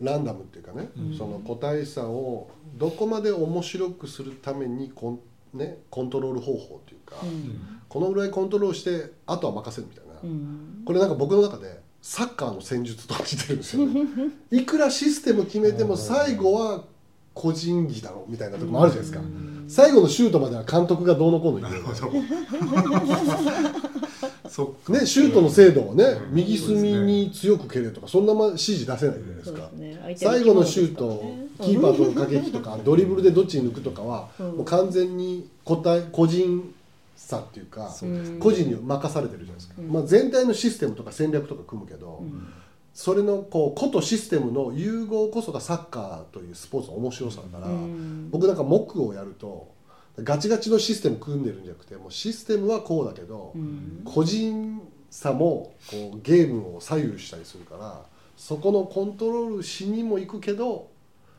[0.00, 1.16] ランダムっていうかね、うん。
[1.16, 5.18] その個体差をどこまで面白くするためにコ
[5.54, 7.80] ン,、ね、コントロール方法っていうか、うん。
[7.88, 10.82] このぐらいコントロールしてあとは任せるみたいな、うん。
[10.84, 14.02] これなんか僕の中でサッカーの戦術と似てるんですよね。
[14.50, 16.84] いくらシステム決めても最後は
[17.32, 19.64] 個人技だろみたいなとこもあるじゃないですか、うん。
[19.68, 21.94] 最後のシュートまでは監督がどうのこうの言うなる
[24.88, 26.34] ね、シュートの精度をね、うん。
[26.34, 29.68] 右隅に強く蹴れとかそんなま指示出せないじゃないですか。
[29.70, 30.16] すね。
[30.16, 31.22] 最後のシュート
[31.62, 34.46] キーパーとの駆け引きとかドリブルでどっちに抜くとかはうん。
[34.46, 36.74] もう完全に個体個人
[37.16, 39.92] 差っていうかそう個人に任されてるじゃないですか、うん。
[39.92, 42.52] まあ、全体のシステムとか戦略とか組むけど、うん。
[42.94, 48.30] それのこう個とシステムの融合こそがサッカーというスポーツの面白さだから、うん。
[48.30, 49.75] 僕なんか木をやると
[50.22, 54.02] ガチガチのシステム組んでるんじゃなくてもうシステムはこうだけど、うん。
[54.04, 58.02] 個人差もこうゲームを左右したりするから
[58.36, 60.90] そこのコントロールしにも行くけど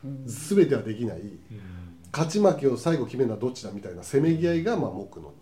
[0.04, 0.24] うん。
[0.26, 1.20] 全てはできない。
[1.20, 1.38] うん。
[2.12, 5.34] 勝ち負けを最後決めるのはどっちだみたいなせめぎ合いがまあ木の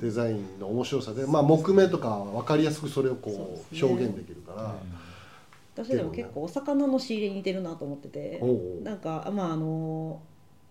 [0.00, 4.74] デザインの面白さで、まあ、木目とかは分かりやすくそれをこそう表現できるから。
[5.74, 8.40] 私でも結構お魚の仕入れに似てるなと思ってて
[8.82, 10.22] なんかまああの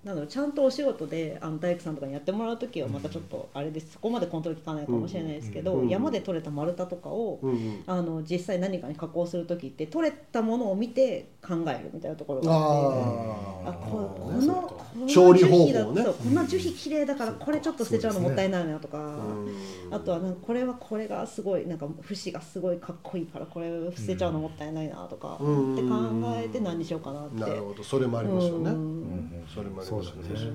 [0.05, 3.93] なんだろうちゃんとお仕事であの大工さんとかにやってもらう時はまたちょっとあれです。
[3.93, 5.81] そこまでコントロール効かないかもしれないですけど、うん。
[5.81, 7.83] うん山で採れた丸太とかを、うんうん。
[7.87, 13.69] あの実際何かに加工する時って採れたものを見て考えるみたいなところがあって。
[13.69, 15.71] ああここーのこの調理方法ね。
[15.71, 19.93] 樹皮だそうこんな樹皮綺麗だからこれちょっと捨てちゃうのもったいないなとか、うん。
[19.93, 25.97] あとはなんかこれはこれがすごいなんか節がすごいかっこいいからこれ捨てちゃうのもったいないなとか、うんって考
[26.37, 27.39] えて何にしようかなって。
[27.39, 27.83] なるほど。
[27.83, 29.43] それもありますよね、うん。
[29.51, 30.47] それもありますよねそうだね。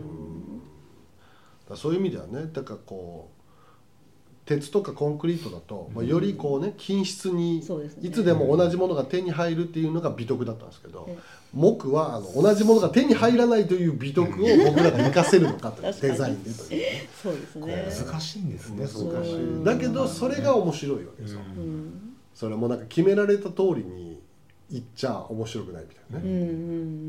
[1.71, 1.77] うん。
[1.77, 3.41] そういう意味ではねだからこう
[4.45, 7.59] 鉄とかコンクリートだと、まあ、よりこうね均質に
[8.03, 11.19] いつでも同じものが手に入るっていうのが美徳だったんですけどうん。
[11.53, 17.09] 木はあの同じものが手に入らないという美徳を僕らが活かせるのかというデザインでというね。
[17.23, 17.87] そうですね。
[18.09, 21.41] 難しいんですね難しいだけどそれが面白いわけですよ、
[22.35, 24.10] それもなんか決められた通りに
[24.71, 26.53] いっちゃ面白くないみたいなね、うんう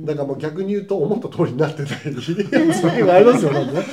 [0.04, 2.34] んだからもう逆に言うと思った通りになってな い時
[3.06, 3.84] がありますよね。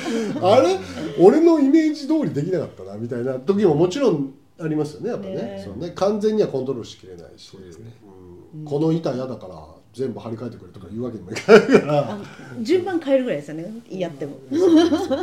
[0.41, 0.79] あれ？
[1.19, 5.35] 俺のイメージ通りできなかったなみたいな時ももちろんありますよねやっぱね。
[5.35, 5.91] ねそうね。
[5.95, 8.65] 完全にはコントロールしきれないし、そううん。
[8.65, 9.55] この板嫌だから
[9.93, 12.17] 全部張り替えてくれとか言うわけにもいかないから。
[12.61, 13.71] 順番変えるぐらいですよね。
[13.89, 14.37] やっても。
[14.51, 15.19] そうそうそう。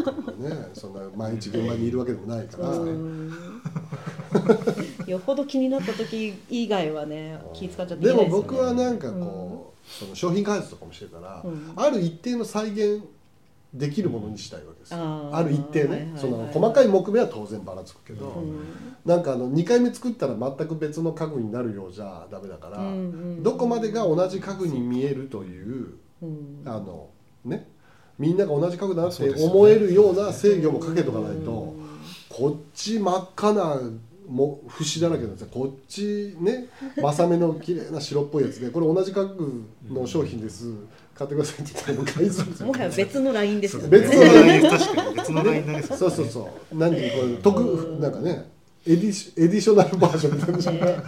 [0.48, 2.86] ね、そんな毎日現場にいるわけでもないから、う。
[2.86, 3.32] ん
[5.06, 11.72] よほど気になった時以外はね気使っちゃっていでも僕はなんかこう、その商品開発とかもしてるから、うん。
[11.76, 13.02] ある一定の再現
[13.72, 18.58] できるものにしたいわけですよ、あーある一定ね、はいはいはいその細かい木目は当然ばらつくけど、うん。
[19.04, 22.90] なんかあの2回目作ったら全く別の家具になるようじゃダメだから、うんう
[23.40, 26.62] んどこまでが同じ家具に見えるといううん。
[26.64, 27.08] あの
[27.44, 27.68] ね
[28.18, 31.76] みんなが同じ家具だなって思えるような制御もかけとかないと、
[32.30, 33.78] こっち真っ赤な
[34.28, 35.48] も節だらけなんですよ。
[35.52, 36.66] こっちね
[36.96, 40.72] 正めの綺麗な白っぽいやつでこれ同じ家具の商品です。
[41.14, 42.66] 買ってくださいって言ったらもう買いそうですよ。
[42.66, 43.88] もはや別のラインですよね。
[43.88, 44.62] 別のライン。
[44.70, 46.76] 確かに別のラインになりそうそうそうそう。
[46.76, 47.10] 何これ
[47.42, 48.50] 特なんかね
[48.86, 50.86] エディシエディショナルバージョンみたいな。
[50.86, 51.02] ね。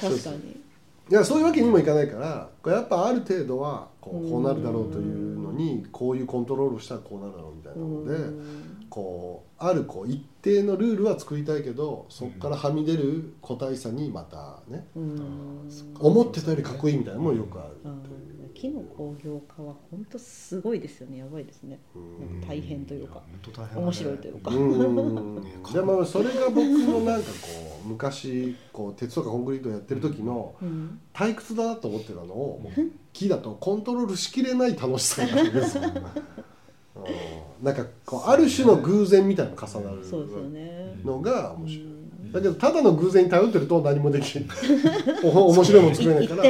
[0.00, 0.64] 確かに。
[1.10, 15.68] いやそういうわけにもいかないからこれやっぱある程度はこうこうなるだろうというのにこういうコントロールをしたらこうなるだろうみたいなのでこうあるこう一定のルールは作りたいけどそこからはみ出る個体差にまたねうん。
[15.98, 17.74] 思ってたよりかっこいいみたいなのもよくある。
[18.54, 21.16] 木の工業化は本当すごいですよね。
[21.16, 21.80] やばいですね。
[22.46, 23.20] 大変というか
[23.74, 24.52] 面白いというか。
[24.52, 25.42] うん。
[25.74, 31.00] でもそれが僕のなんかこう昔こう鉄とかコンクリートやってる時のうん。
[31.12, 32.62] 退屈だなと思ってたのを
[33.12, 36.53] 木だとコントロールしきれない楽しさがあるんですよ、うん
[37.62, 40.04] なんかこうある種の偶然みたいなのが重なる。
[41.04, 41.84] のが面白い。
[41.84, 42.32] うん。
[42.32, 44.46] だけどただの偶然に頼ってると何もできない。
[45.24, 46.42] お 面白いもの作れないから。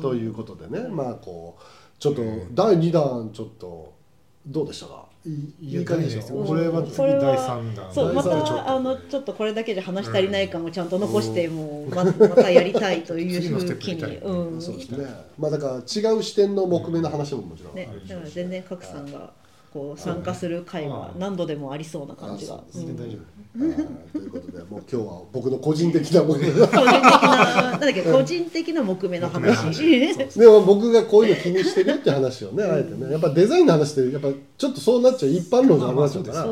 [0.00, 0.88] ということでね。
[0.88, 1.62] まあこう
[1.98, 3.94] ちょっと第2弾ちょっと
[4.46, 5.07] どうでしたか？
[5.26, 6.32] いいいい感じでした。
[6.34, 7.92] いやこれは次これは第三弾。
[7.92, 14.62] そうまたあのちょっとこれだけじゃ話し足りない感をちゃんと残してもうままたやりたいという次のステップ気にうん。
[14.62, 15.06] そうですね。
[15.38, 18.00] まあだから違う視点の木目の話ももちろんあねる。
[18.06, 19.32] しだから全然賀来さんが
[19.72, 22.54] こう参加する会は何度でもありそうな感じが。
[22.54, 22.60] あう。
[22.60, 29.98] ん全然大丈はいということでもう今日は僕の個人的な木目個人的ななんだっけ個人的な木目の話。
[30.38, 33.10] でも僕がこういうの気にしてるって話をねあえてね。
[33.10, 36.46] やっぱデザインの話ってやっぱちょっとそうなっちゃう一般論じゃなくなっちゃうから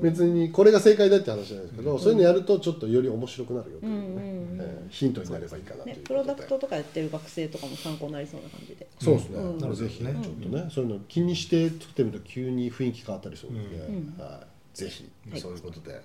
[0.00, 8.88] 別にこれが正解だって話じゃないですけど、そういうのやるとちょっとより面白くなるよというね、うんうんうんえーヒントになればいいかなとプロダクトとかやってる学生とかも参考になりそうな感じで。
[8.98, 10.22] そうですね、うんなのでぜひね、うん。
[10.22, 14.14] ちょっとねそういうの気にして作ってみると急に雰囲気変わったりするので、うん。
[14.18, 14.40] は
[14.74, 15.08] い、ぜひ。
[15.30, 15.40] はい。
[15.40, 15.92] そういうことで。
[15.92, 16.02] はい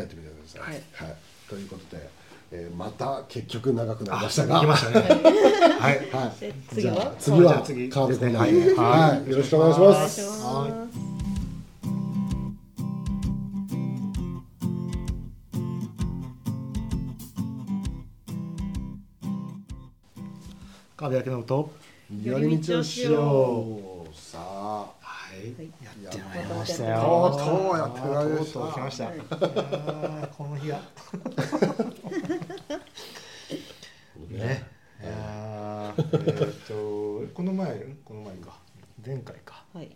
[0.00, 0.60] やってみてください。
[0.62, 0.72] はい。
[0.72, 1.16] はい。
[1.48, 2.08] ということで、
[2.52, 4.58] えーまた結局長くなり夫ましたが。
[4.58, 5.08] あ来ましたね。
[5.80, 6.10] はい。
[6.10, 6.32] は
[6.72, 6.80] い。
[6.80, 7.14] じゃ。
[7.18, 7.62] 次は？
[7.62, 8.50] 次川辺コーナはい。
[8.52, 9.30] ーで、はい。
[9.30, 9.98] よろしくお願いしおます。
[9.98, 10.44] 願いします。
[10.44, 10.86] は
[20.96, 21.70] 川辺明信と。
[22.22, 24.16] 寄り道をしよう。
[24.16, 24.92] さあ、
[26.02, 26.94] やってまいりましたとよ
[27.34, 28.58] うとうやってまいりました。
[28.58, 29.04] とうとう来ました。
[30.36, 30.80] この日が
[34.30, 34.68] ね。
[35.00, 36.04] えーっ
[36.66, 38.58] とこの前この前か。
[39.04, 39.64] 前回か。
[39.74, 39.90] はい。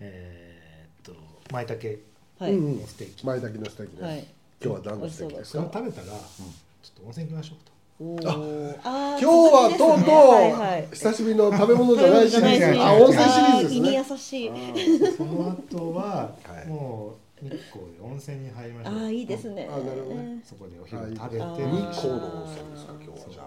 [0.00, 1.20] えーっと
[1.52, 1.98] 舞茸。
[2.40, 3.24] のステーキ。
[3.24, 4.26] 前炊きのステーキね、はい。
[4.64, 5.70] 今日は何のステーキですか？
[5.72, 6.16] 食べたらちょっ
[6.96, 7.71] と温泉行きましょうと。
[8.24, 10.10] あー今日はとうと
[10.90, 14.04] う久しぶりの食べ物じゃないシリーズ、あ温泉シリーズです胃にね。
[14.10, 14.50] 優しい。
[15.16, 16.02] その後は
[16.42, 19.68] はいもう日光で温泉に入りましょうああ、いいですね。
[19.70, 21.46] あなるほどねそこでお昼食べて日
[21.94, 23.46] 光の温泉ですか今日はじゃあ。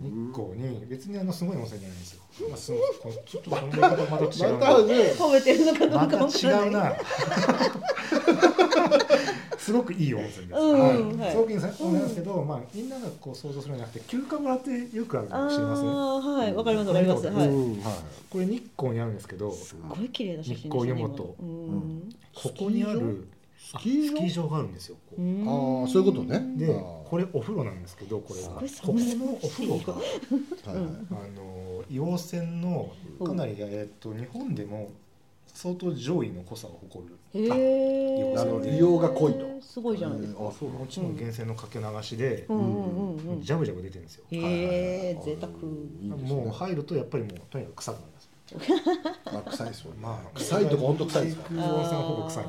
[0.00, 2.22] 日光に別にあのすごい温泉じゃないんですよ。
[2.48, 4.66] まあ、すごちょっとこの言い方また違うな。
[4.66, 6.66] またね、褒めてるのかどうかまたわからない。
[6.66, 6.96] 違うな。
[9.60, 10.58] すごくいい温泉です。
[10.58, 11.30] うんはい。
[11.30, 15.88] すごくいい温泉なんですけど、まあみんながこう想像するんじゃなくて休暇村ってよくあるの知りますね。
[15.88, 17.28] はい、わかります、わかります。
[17.28, 17.34] うん
[17.82, 17.94] はい。
[18.30, 21.16] これ日光にあるんですけど、すごい綺麗な写真日光湯本。
[21.16, 21.36] こ
[22.58, 24.14] こにあるスキー場？
[24.14, 24.96] あスキー場があるんですよ。
[25.10, 26.42] ああそういうことね。
[26.56, 30.02] でこれお風呂なんですけどこれがここのお風呂がはい
[30.64, 30.72] あ
[31.36, 32.92] の硫黄泉の
[33.24, 34.90] かなり、えっと日本でも
[35.54, 38.34] 相当上位の濃さを誇るへえ。
[38.34, 40.40] なるほど利用が濃いとすごいじゃないですか。
[40.40, 43.42] えーあそうもちろん源泉のかけ流しでうんうんうんうん。
[43.42, 44.38] ジャブジャブ出てるんですよ、へ
[45.10, 45.52] え、贅沢。
[45.52, 48.30] もう入るとやっぱりもうとにかく臭くなります
[49.32, 49.94] まあ臭いですも。
[50.00, 51.62] まあ臭いとこ本当臭いですから。
[51.62, 52.44] 空温泉はほぼ臭い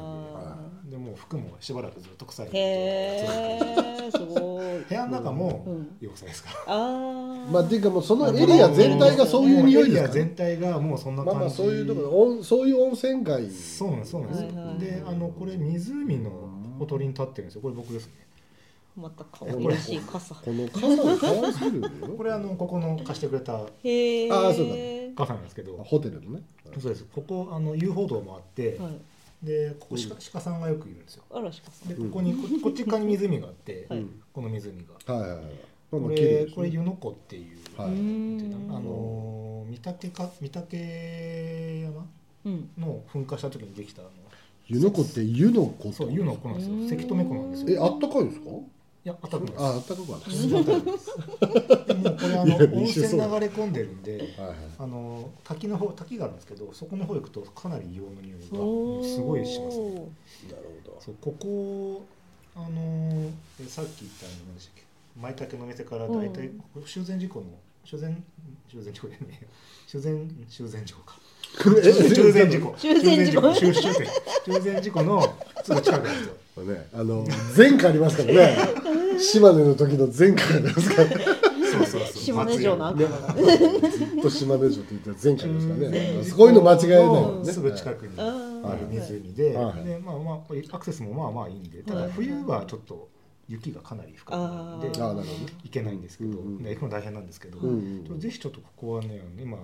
[1.11, 2.57] もう服もしばらくずっと臭いーへ
[4.07, 4.85] え、すごい。
[4.87, 6.49] 部屋の中もうん汚さですか？
[6.67, 7.51] ら、ああ。
[7.51, 10.35] まあっていうかもうそのエリア全体がそういう匂いですからエリア全。
[10.35, 13.49] 体がもうそんなまあ感じまあそういうところ温そういう温泉街。
[13.51, 16.31] そうなんですそうなんですよ、はいはいはいであのこれ湖の
[16.79, 18.13] ほとりに立ってるんですよこれ僕ですね
[18.95, 20.35] また可愛らしい傘。
[20.35, 21.89] この傘が可愛すぎるよ。
[22.17, 24.31] これあのここの貸してくれたへえ。
[24.31, 24.75] あーそうだ
[25.15, 26.41] カフェなんですけどホテルのね。
[26.79, 28.91] そうですここあの遊歩道もあって、はい。
[29.43, 31.23] でここ鹿鹿さんがよくいるんですよ。
[31.31, 31.89] あらしかさん。
[31.89, 34.05] でここにここっち側に湖があって、はい。
[34.33, 35.13] この湖が。
[35.13, 35.43] はいはいはい。
[35.91, 37.89] まあこれこれ湯の湖っていう、はい。
[37.89, 38.67] うん。
[38.69, 42.05] あのー竹か御嶽山
[42.45, 42.69] うん。
[42.77, 44.11] の噴火した時にできたあの
[44.67, 46.75] 湯の湖って湯の湖そう湯の湖なんですよ。
[46.75, 46.89] うん。
[46.89, 48.45] せき止め湖なんですえよあったかいんですか？
[49.03, 50.29] いやあったくないああったかくはない
[51.87, 54.57] でもこれあの温泉流れ込んでるんではいはい。
[54.77, 58.45] あの滝の方滝があるんですけどそこの方行くとかなり硫黄の匂いが
[59.07, 59.93] すごいしますね。
[59.95, 60.05] なる
[60.85, 61.01] ほど。
[61.01, 62.05] そうここ
[62.55, 63.31] あの
[63.67, 64.83] さっき言ったあの何でしたっけ。
[65.19, 66.51] 舞茸の店から大体、
[66.85, 67.45] 修繕事故の
[67.83, 68.23] 修繕
[68.69, 69.19] 修繕事故ね
[69.87, 71.17] 修繕修繕事故か。
[71.83, 72.73] え修繕事故？
[72.77, 73.53] 修繕事故。
[73.53, 73.83] 修繕
[74.45, 77.25] 修繕事故のすぐ近くなんですよね、あの
[77.57, 78.57] 前回ありますからね。
[79.19, 81.15] 島根の時の前回ありますからね。
[81.71, 82.13] そうそうそう。
[82.13, 83.33] 島根城の悪ね魔が
[83.89, 86.13] ずっと島根城って言ったら前回ですからね。
[86.17, 86.25] うん。
[86.25, 87.51] そういうの間違えないもんね。
[87.51, 89.83] すぐ近くにある湖で,、はい。
[89.85, 93.09] でまあまあアクセスもまあまあいいんでただ冬はちょっと
[93.47, 95.29] 雪がかなり深くなるんで
[95.63, 96.63] 行けないんですけど、うんうん。
[96.63, 97.69] で行くの大変なんですけど、うん
[98.09, 99.57] うんぜひちょっとここはね今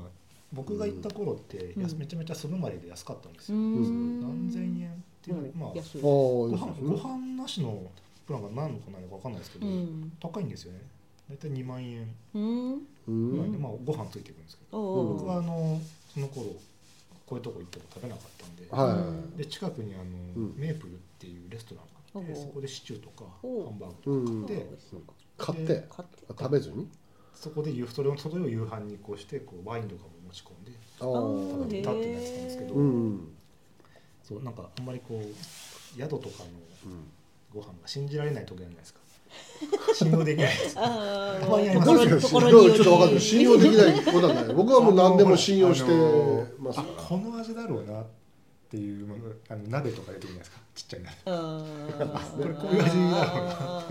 [0.53, 4.21] 僕が行った頃って、めちゃめちゃそのまでで安かったんですうよ、ん。
[4.21, 5.03] 何千円
[5.33, 7.83] っていうの、まあ安いご飯ご飯なしの
[8.25, 10.11] プランが何のかなのか分かんないですけど、うん。
[10.21, 10.81] 高いんですよね。
[11.29, 12.07] 大体2万円。
[12.33, 15.79] ぐらいで、まあ、ご飯ついてくるんですけど、お僕はあの
[16.13, 16.55] その頃
[17.25, 19.37] こういうとこ行っても食べなかったんで、はい。
[19.37, 20.55] で近くにあの、うん。
[20.57, 24.53] メープルっていうレストランがあってそこでシチューとかハンバーグとうんか
[25.37, 25.73] 買って、買って。
[25.73, 26.25] で買って。
[26.27, 26.87] 食べずに？
[27.33, 31.61] そこで夕それをそれを夕飯にこうしてこうワインとかも持ち込んでああー。
[31.63, 33.36] 食べたっていうやつなんですけど、うん
[34.27, 36.43] そうなんかあんまりこう宿とか
[36.85, 36.91] の
[37.53, 38.99] ご飯が信じられない時じゃないですか。
[39.93, 42.41] 信用できないですあたまにあまちょっと分
[42.99, 43.21] かんない。
[43.21, 44.45] 信用できないことはない。
[44.53, 45.91] 僕はもう何でも信用して
[46.59, 48.05] ますかあこの味だろうなっ
[48.69, 50.57] ていうものあの鍋とか出てくるじゃないですか？
[50.75, 51.15] ちっちゃい鍋。
[52.43, 53.85] これこういう味だろうなっ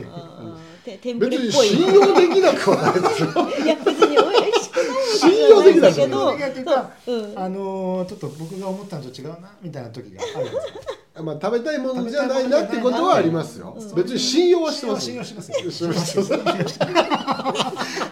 [0.84, 4.05] て別に信用できなくはないですよ
[5.36, 6.30] 信用できないけど
[7.36, 13.74] あのーちょっと僕が思ったのと違うなみたいな時があるじゃないですかまあ食べたいものじゃないなってことはありますよ。
[13.78, 13.94] うん。
[13.94, 15.50] 別に信用はしてます信用します。
[15.50, 16.18] よします。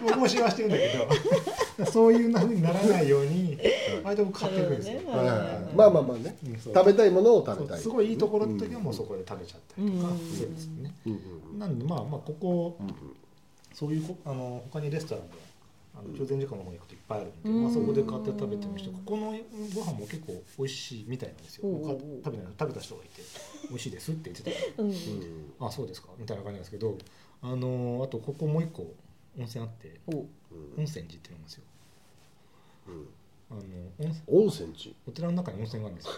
[0.03, 3.59] 僕も信用してるんだけどそういうふうにならないように
[4.03, 5.01] 割と僕買っていくんですよ、
[5.75, 6.37] まあまあまあね。
[6.62, 7.81] 食べたいものを食べたい。
[7.81, 10.18] すごいいいところの時はもうそこで食べちゃったりとかうん。
[10.18, 10.95] するんですよね、
[11.59, 12.95] なんでまあまあここうん。
[13.75, 15.35] そういうこあの他にレストランで
[15.97, 17.62] あの中禅寺湖の方に行くといっぱいあるんで、うん。
[17.62, 19.32] まあ、そこで買って食べてみる人ここの
[19.74, 21.68] ご飯も結構美味しいみたいなんですよ。
[21.68, 21.74] おう。
[21.74, 23.22] おうおうか食べない食べた人がいて
[23.68, 24.82] 美味しいですって言ってた。
[24.82, 24.90] うん。
[24.90, 24.97] うん。
[25.61, 26.99] あそうですかみたいな感じなんですけど
[27.42, 28.82] あのあとここもう一個
[29.38, 30.28] 温泉あってお温
[30.78, 31.62] 泉寺っていうのですよ。
[32.88, 33.09] うん。
[33.51, 33.61] あの
[34.01, 36.12] 温泉温泉地お寺の中に温泉があるんですよ。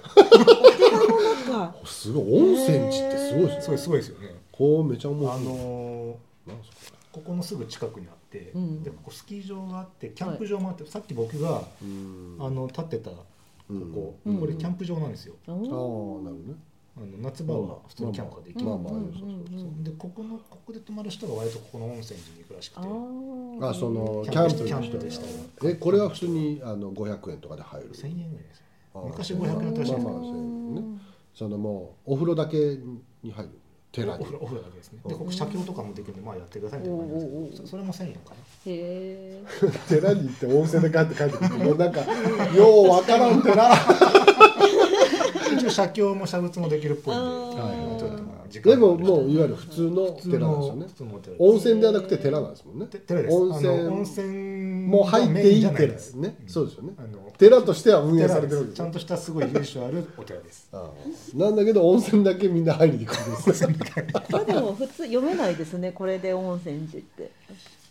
[1.52, 3.62] かすごい温泉地ってすごいですね。
[3.62, 4.34] すごいすごいですよね。
[4.52, 13.24] こうめちゃ面あ白いのなんすかここのすぐ近くにあって、うんでここスキー場があってキャンプ場もあって、さっき僕があの立ってたこ
[13.68, 13.92] うん。
[13.92, 15.34] こ、うんこれキャンプ場なんですよ。
[15.48, 16.54] ああなるほどね。
[16.98, 18.92] あの夏場は普通にキャンプができる、まあまあ。
[18.94, 19.84] うんそうそうそうそう。
[19.84, 22.88] でここのここで泊まる人が割とここの温泉に行くらしくあて。
[22.88, 24.98] ーあそのキャンプキャンプ。
[24.98, 25.68] でした。
[25.68, 28.62] えこれは普通にあの500円とかで入る？1000円ぐらいです
[28.94, 30.82] 昔500円だったらしいですまあまあ1000円ね。
[31.34, 32.56] そのもうお風呂だけ
[33.22, 33.58] に入る？
[33.96, 34.22] 寺に。
[34.22, 34.98] お風呂お風呂だけですね。
[35.04, 38.36] うんでここ写経とかもできるんでまあやってくださいみたいな感じなんですけどそそれも1000円かな。
[38.36, 38.36] へ
[38.66, 39.42] え。
[39.88, 42.00] 寺に行って温泉で帰って帰ってくるもうなんか
[42.56, 43.70] ようわからん寺
[45.56, 48.76] 一応写経も写仏もできるっぽいんではいちょっとまあ時間で。
[48.76, 51.36] ももういわゆる普通の寺なんですよね。
[51.38, 52.86] 温泉ではなくて寺なんですもんね。
[52.86, 53.34] て寺です。
[53.34, 53.68] 温泉。
[53.68, 56.36] あの温泉もう入っていい寺ですね。
[56.42, 56.48] うん。
[56.48, 56.92] そうですよね。
[56.98, 60.68] あの寺としては運営されてるちゃんとしたすごい由緒あるお寺です。
[61.34, 63.74] なんだけど温泉だけみんな入りに行くんですね。
[64.30, 67.30] これでも普通読めないですねこれで温泉寺って。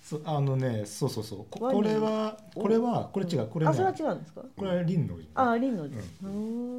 [0.03, 1.45] そあのねそうそうそう。
[1.49, 3.47] これはこれはこれ違う。
[3.47, 3.71] これね。
[3.71, 4.41] あそれは違うんですか？
[4.55, 6.27] これは林のああ林の寺うう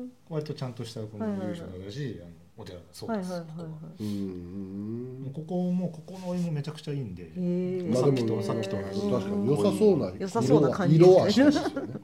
[0.05, 0.13] ん。
[0.31, 1.59] 割とちゃんとしたこのはいはいはい。
[1.59, 2.21] 由緒だし
[2.59, 3.31] お寺だそうです。
[3.33, 3.51] はいはい
[4.01, 5.33] うーん。
[5.35, 7.31] ここもここのお湯もめちゃくちゃいいんで。
[7.93, 11.95] まあさっきとさっきと確かに良さそうな良さそうな感じ色は色はしてますよね。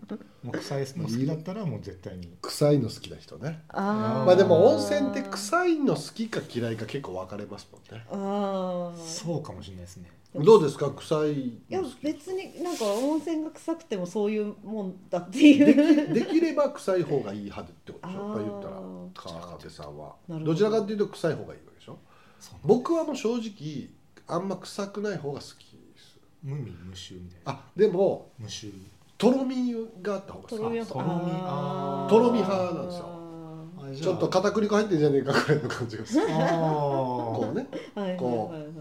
[0.43, 2.37] もう臭いの好きだったらもう絶対に。
[2.43, 3.63] 臭いの好きな人ね。
[3.69, 4.27] あー。
[4.27, 8.05] まあでも温泉って臭いの好きか嫌いか結構分かれますもんね。
[8.11, 10.91] ああそうかもしれないですねどうですか？
[10.91, 16.15] 臭いいや別になんか温泉が臭くてもそういうもんだっていう。
[16.15, 18.21] できれば臭い方がいい派ってことでしょ？
[18.21, 18.75] やっぱ言ったら
[19.43, 20.39] 川上さんはど。
[20.41, 21.99] どちらかというと臭い方がいいわけでしょ？
[22.65, 23.91] 僕はもう正直
[24.27, 25.55] あんま臭くない方が好きで
[26.01, 26.19] す。
[26.43, 27.53] 無味無臭みたいな。
[27.53, 28.73] あでも無臭。
[29.19, 31.11] とろみがあった方が好とろみはとろみ。
[31.45, 32.11] あー。
[32.11, 33.19] とろみ派なんですよ。
[34.01, 36.25] ちょっと片栗粉入ってんじゃねえかぐらいの感じがする。
[36.31, 36.31] あ
[37.37, 37.67] こうね。
[38.19, 38.72] こうはいはい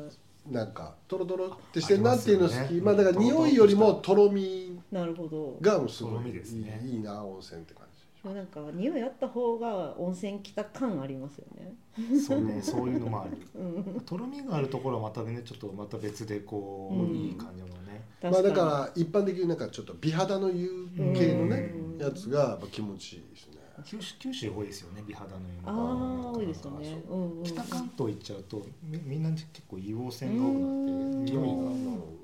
[0.52, 3.02] なんかとろとろってしてんなっていうの好きま,、ありますよね。
[3.02, 6.12] あだから匂いよりもとろみなるほどがすごい。
[6.14, 7.86] とろみですねいいいいな温泉って感
[8.24, 11.74] じなんか匂いあった方が温泉来た感ありますよね。
[12.20, 13.38] そうね そういうのもある。
[13.56, 13.64] う
[13.98, 18.06] ん、とろみがあるところはまたねちょっとまた別でこう、うんいい感じのね。
[18.22, 20.70] まあだから一般的になんかちょっと美肌の湯
[21.16, 21.98] 系のねうん。
[22.02, 25.30] やつがやっぱ気持ちいいですね九州九州多いですよね美肌
[25.66, 27.02] の多いですよね。
[27.10, 31.72] うんうんうん、北関東行っちゃうとみみんな結構硫黄泉が多くなって匂いが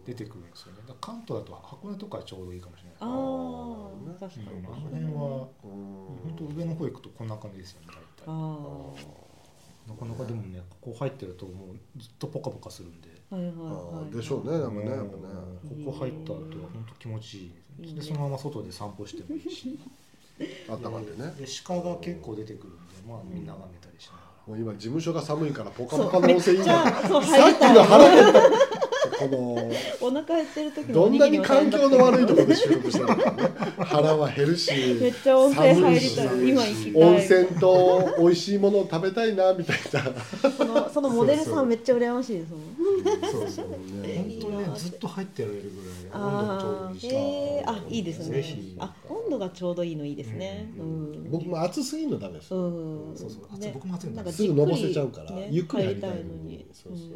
[0.06, 0.80] 出てくるんですよね。
[1.02, 2.96] 関東だと箱根とかちょうどいいかもしれない。
[3.02, 5.72] ああ確かに、うんあの辺はうん。
[6.36, 8.02] 本当上の方行くとこんな感じですよね大体。
[8.28, 8.90] あ
[9.88, 13.10] なかなかでもねここ入ってるともうずっとポカポカするんで。
[13.32, 14.06] あはいはいあはい。
[14.12, 15.86] ーでしょうねなんかねやっぱね。
[15.86, 16.40] ここ入った後は
[16.74, 17.42] 本当気持ちい
[17.80, 17.88] い。
[17.88, 18.00] いいね。
[18.00, 19.80] でそのまま外で散歩してもいいし
[20.70, 21.34] あったまってね。
[21.40, 28.42] で鹿が結構出てくるんでまあみんな眺めたりしながもう今事務所が寒いからポカポカの温泉いいじゃなあそうさっきの腹減った。
[29.18, 33.50] このお腹減ってる時のどんなに環境の悪いところで収る録してるのかね。
[33.84, 34.72] 腹は減るし
[35.02, 37.04] めっちゃ温泉入りた寒いしい今行きたい。
[37.04, 40.52] 温泉と美味しいものを食べたいなみたいな。
[40.52, 42.62] そのそのモデルそうそうんさめっちゃ羨ましいですもん。
[42.77, 42.77] ら
[43.32, 43.68] そうそう
[44.02, 44.40] ね。
[44.42, 45.68] 本当ねずっと入ってられるぐ
[46.12, 47.08] らい温度ちょうあいいし。
[47.08, 48.44] へえあいいですね。
[48.80, 50.72] あ温度がちょうどいいのいいですね。
[50.78, 51.32] ううん。
[51.32, 52.54] 僕も暑すぎるのダメです。
[52.54, 53.18] ようん。
[53.18, 56.66] そうそう暑僕も暑いんだなんかすぐのぼせちゃうからゆっくり入りたいのに。
[56.74, 57.10] そうそう。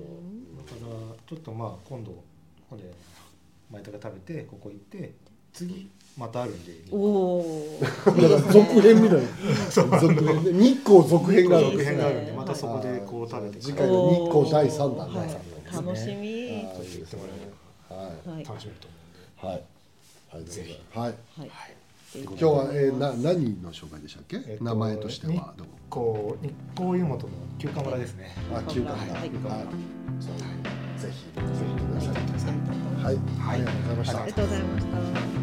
[0.58, 2.12] だからちょっとまあ今度
[2.70, 2.84] これ
[3.72, 5.14] 前田が食べてここ行って
[5.54, 6.74] 次またあるんで。
[6.92, 9.22] おおなんか続編みたい。
[9.22, 10.44] な続編。
[10.44, 11.98] で日光続編があるん続ですね。
[11.98, 16.66] 編があるんでまたそこでこう食べて次回の日光第三弾第はい三弾楽しみ。
[17.90, 18.30] はい。
[18.30, 18.46] はい。
[18.46, 19.64] 楽しめると思うんではい。
[20.36, 20.46] はい。
[20.46, 20.82] ぜひ。
[20.98, 21.14] はい。
[21.38, 21.52] はい
[22.14, 25.54] 今日は、えー、な何の紹介でしたっけ、えっと名前としては。
[25.56, 28.36] どこ日光日光湯本の休暇村ですね。
[28.54, 29.20] あ休館だはい。
[29.22, 29.32] はい、
[30.20, 30.38] そう
[31.00, 31.24] ぜひ。
[31.24, 32.56] ぜひください。
[33.02, 33.16] はい。
[33.16, 34.24] はい、ありがとうございました。
[34.24, 34.86] ありがとうございまし
[35.36, 35.41] た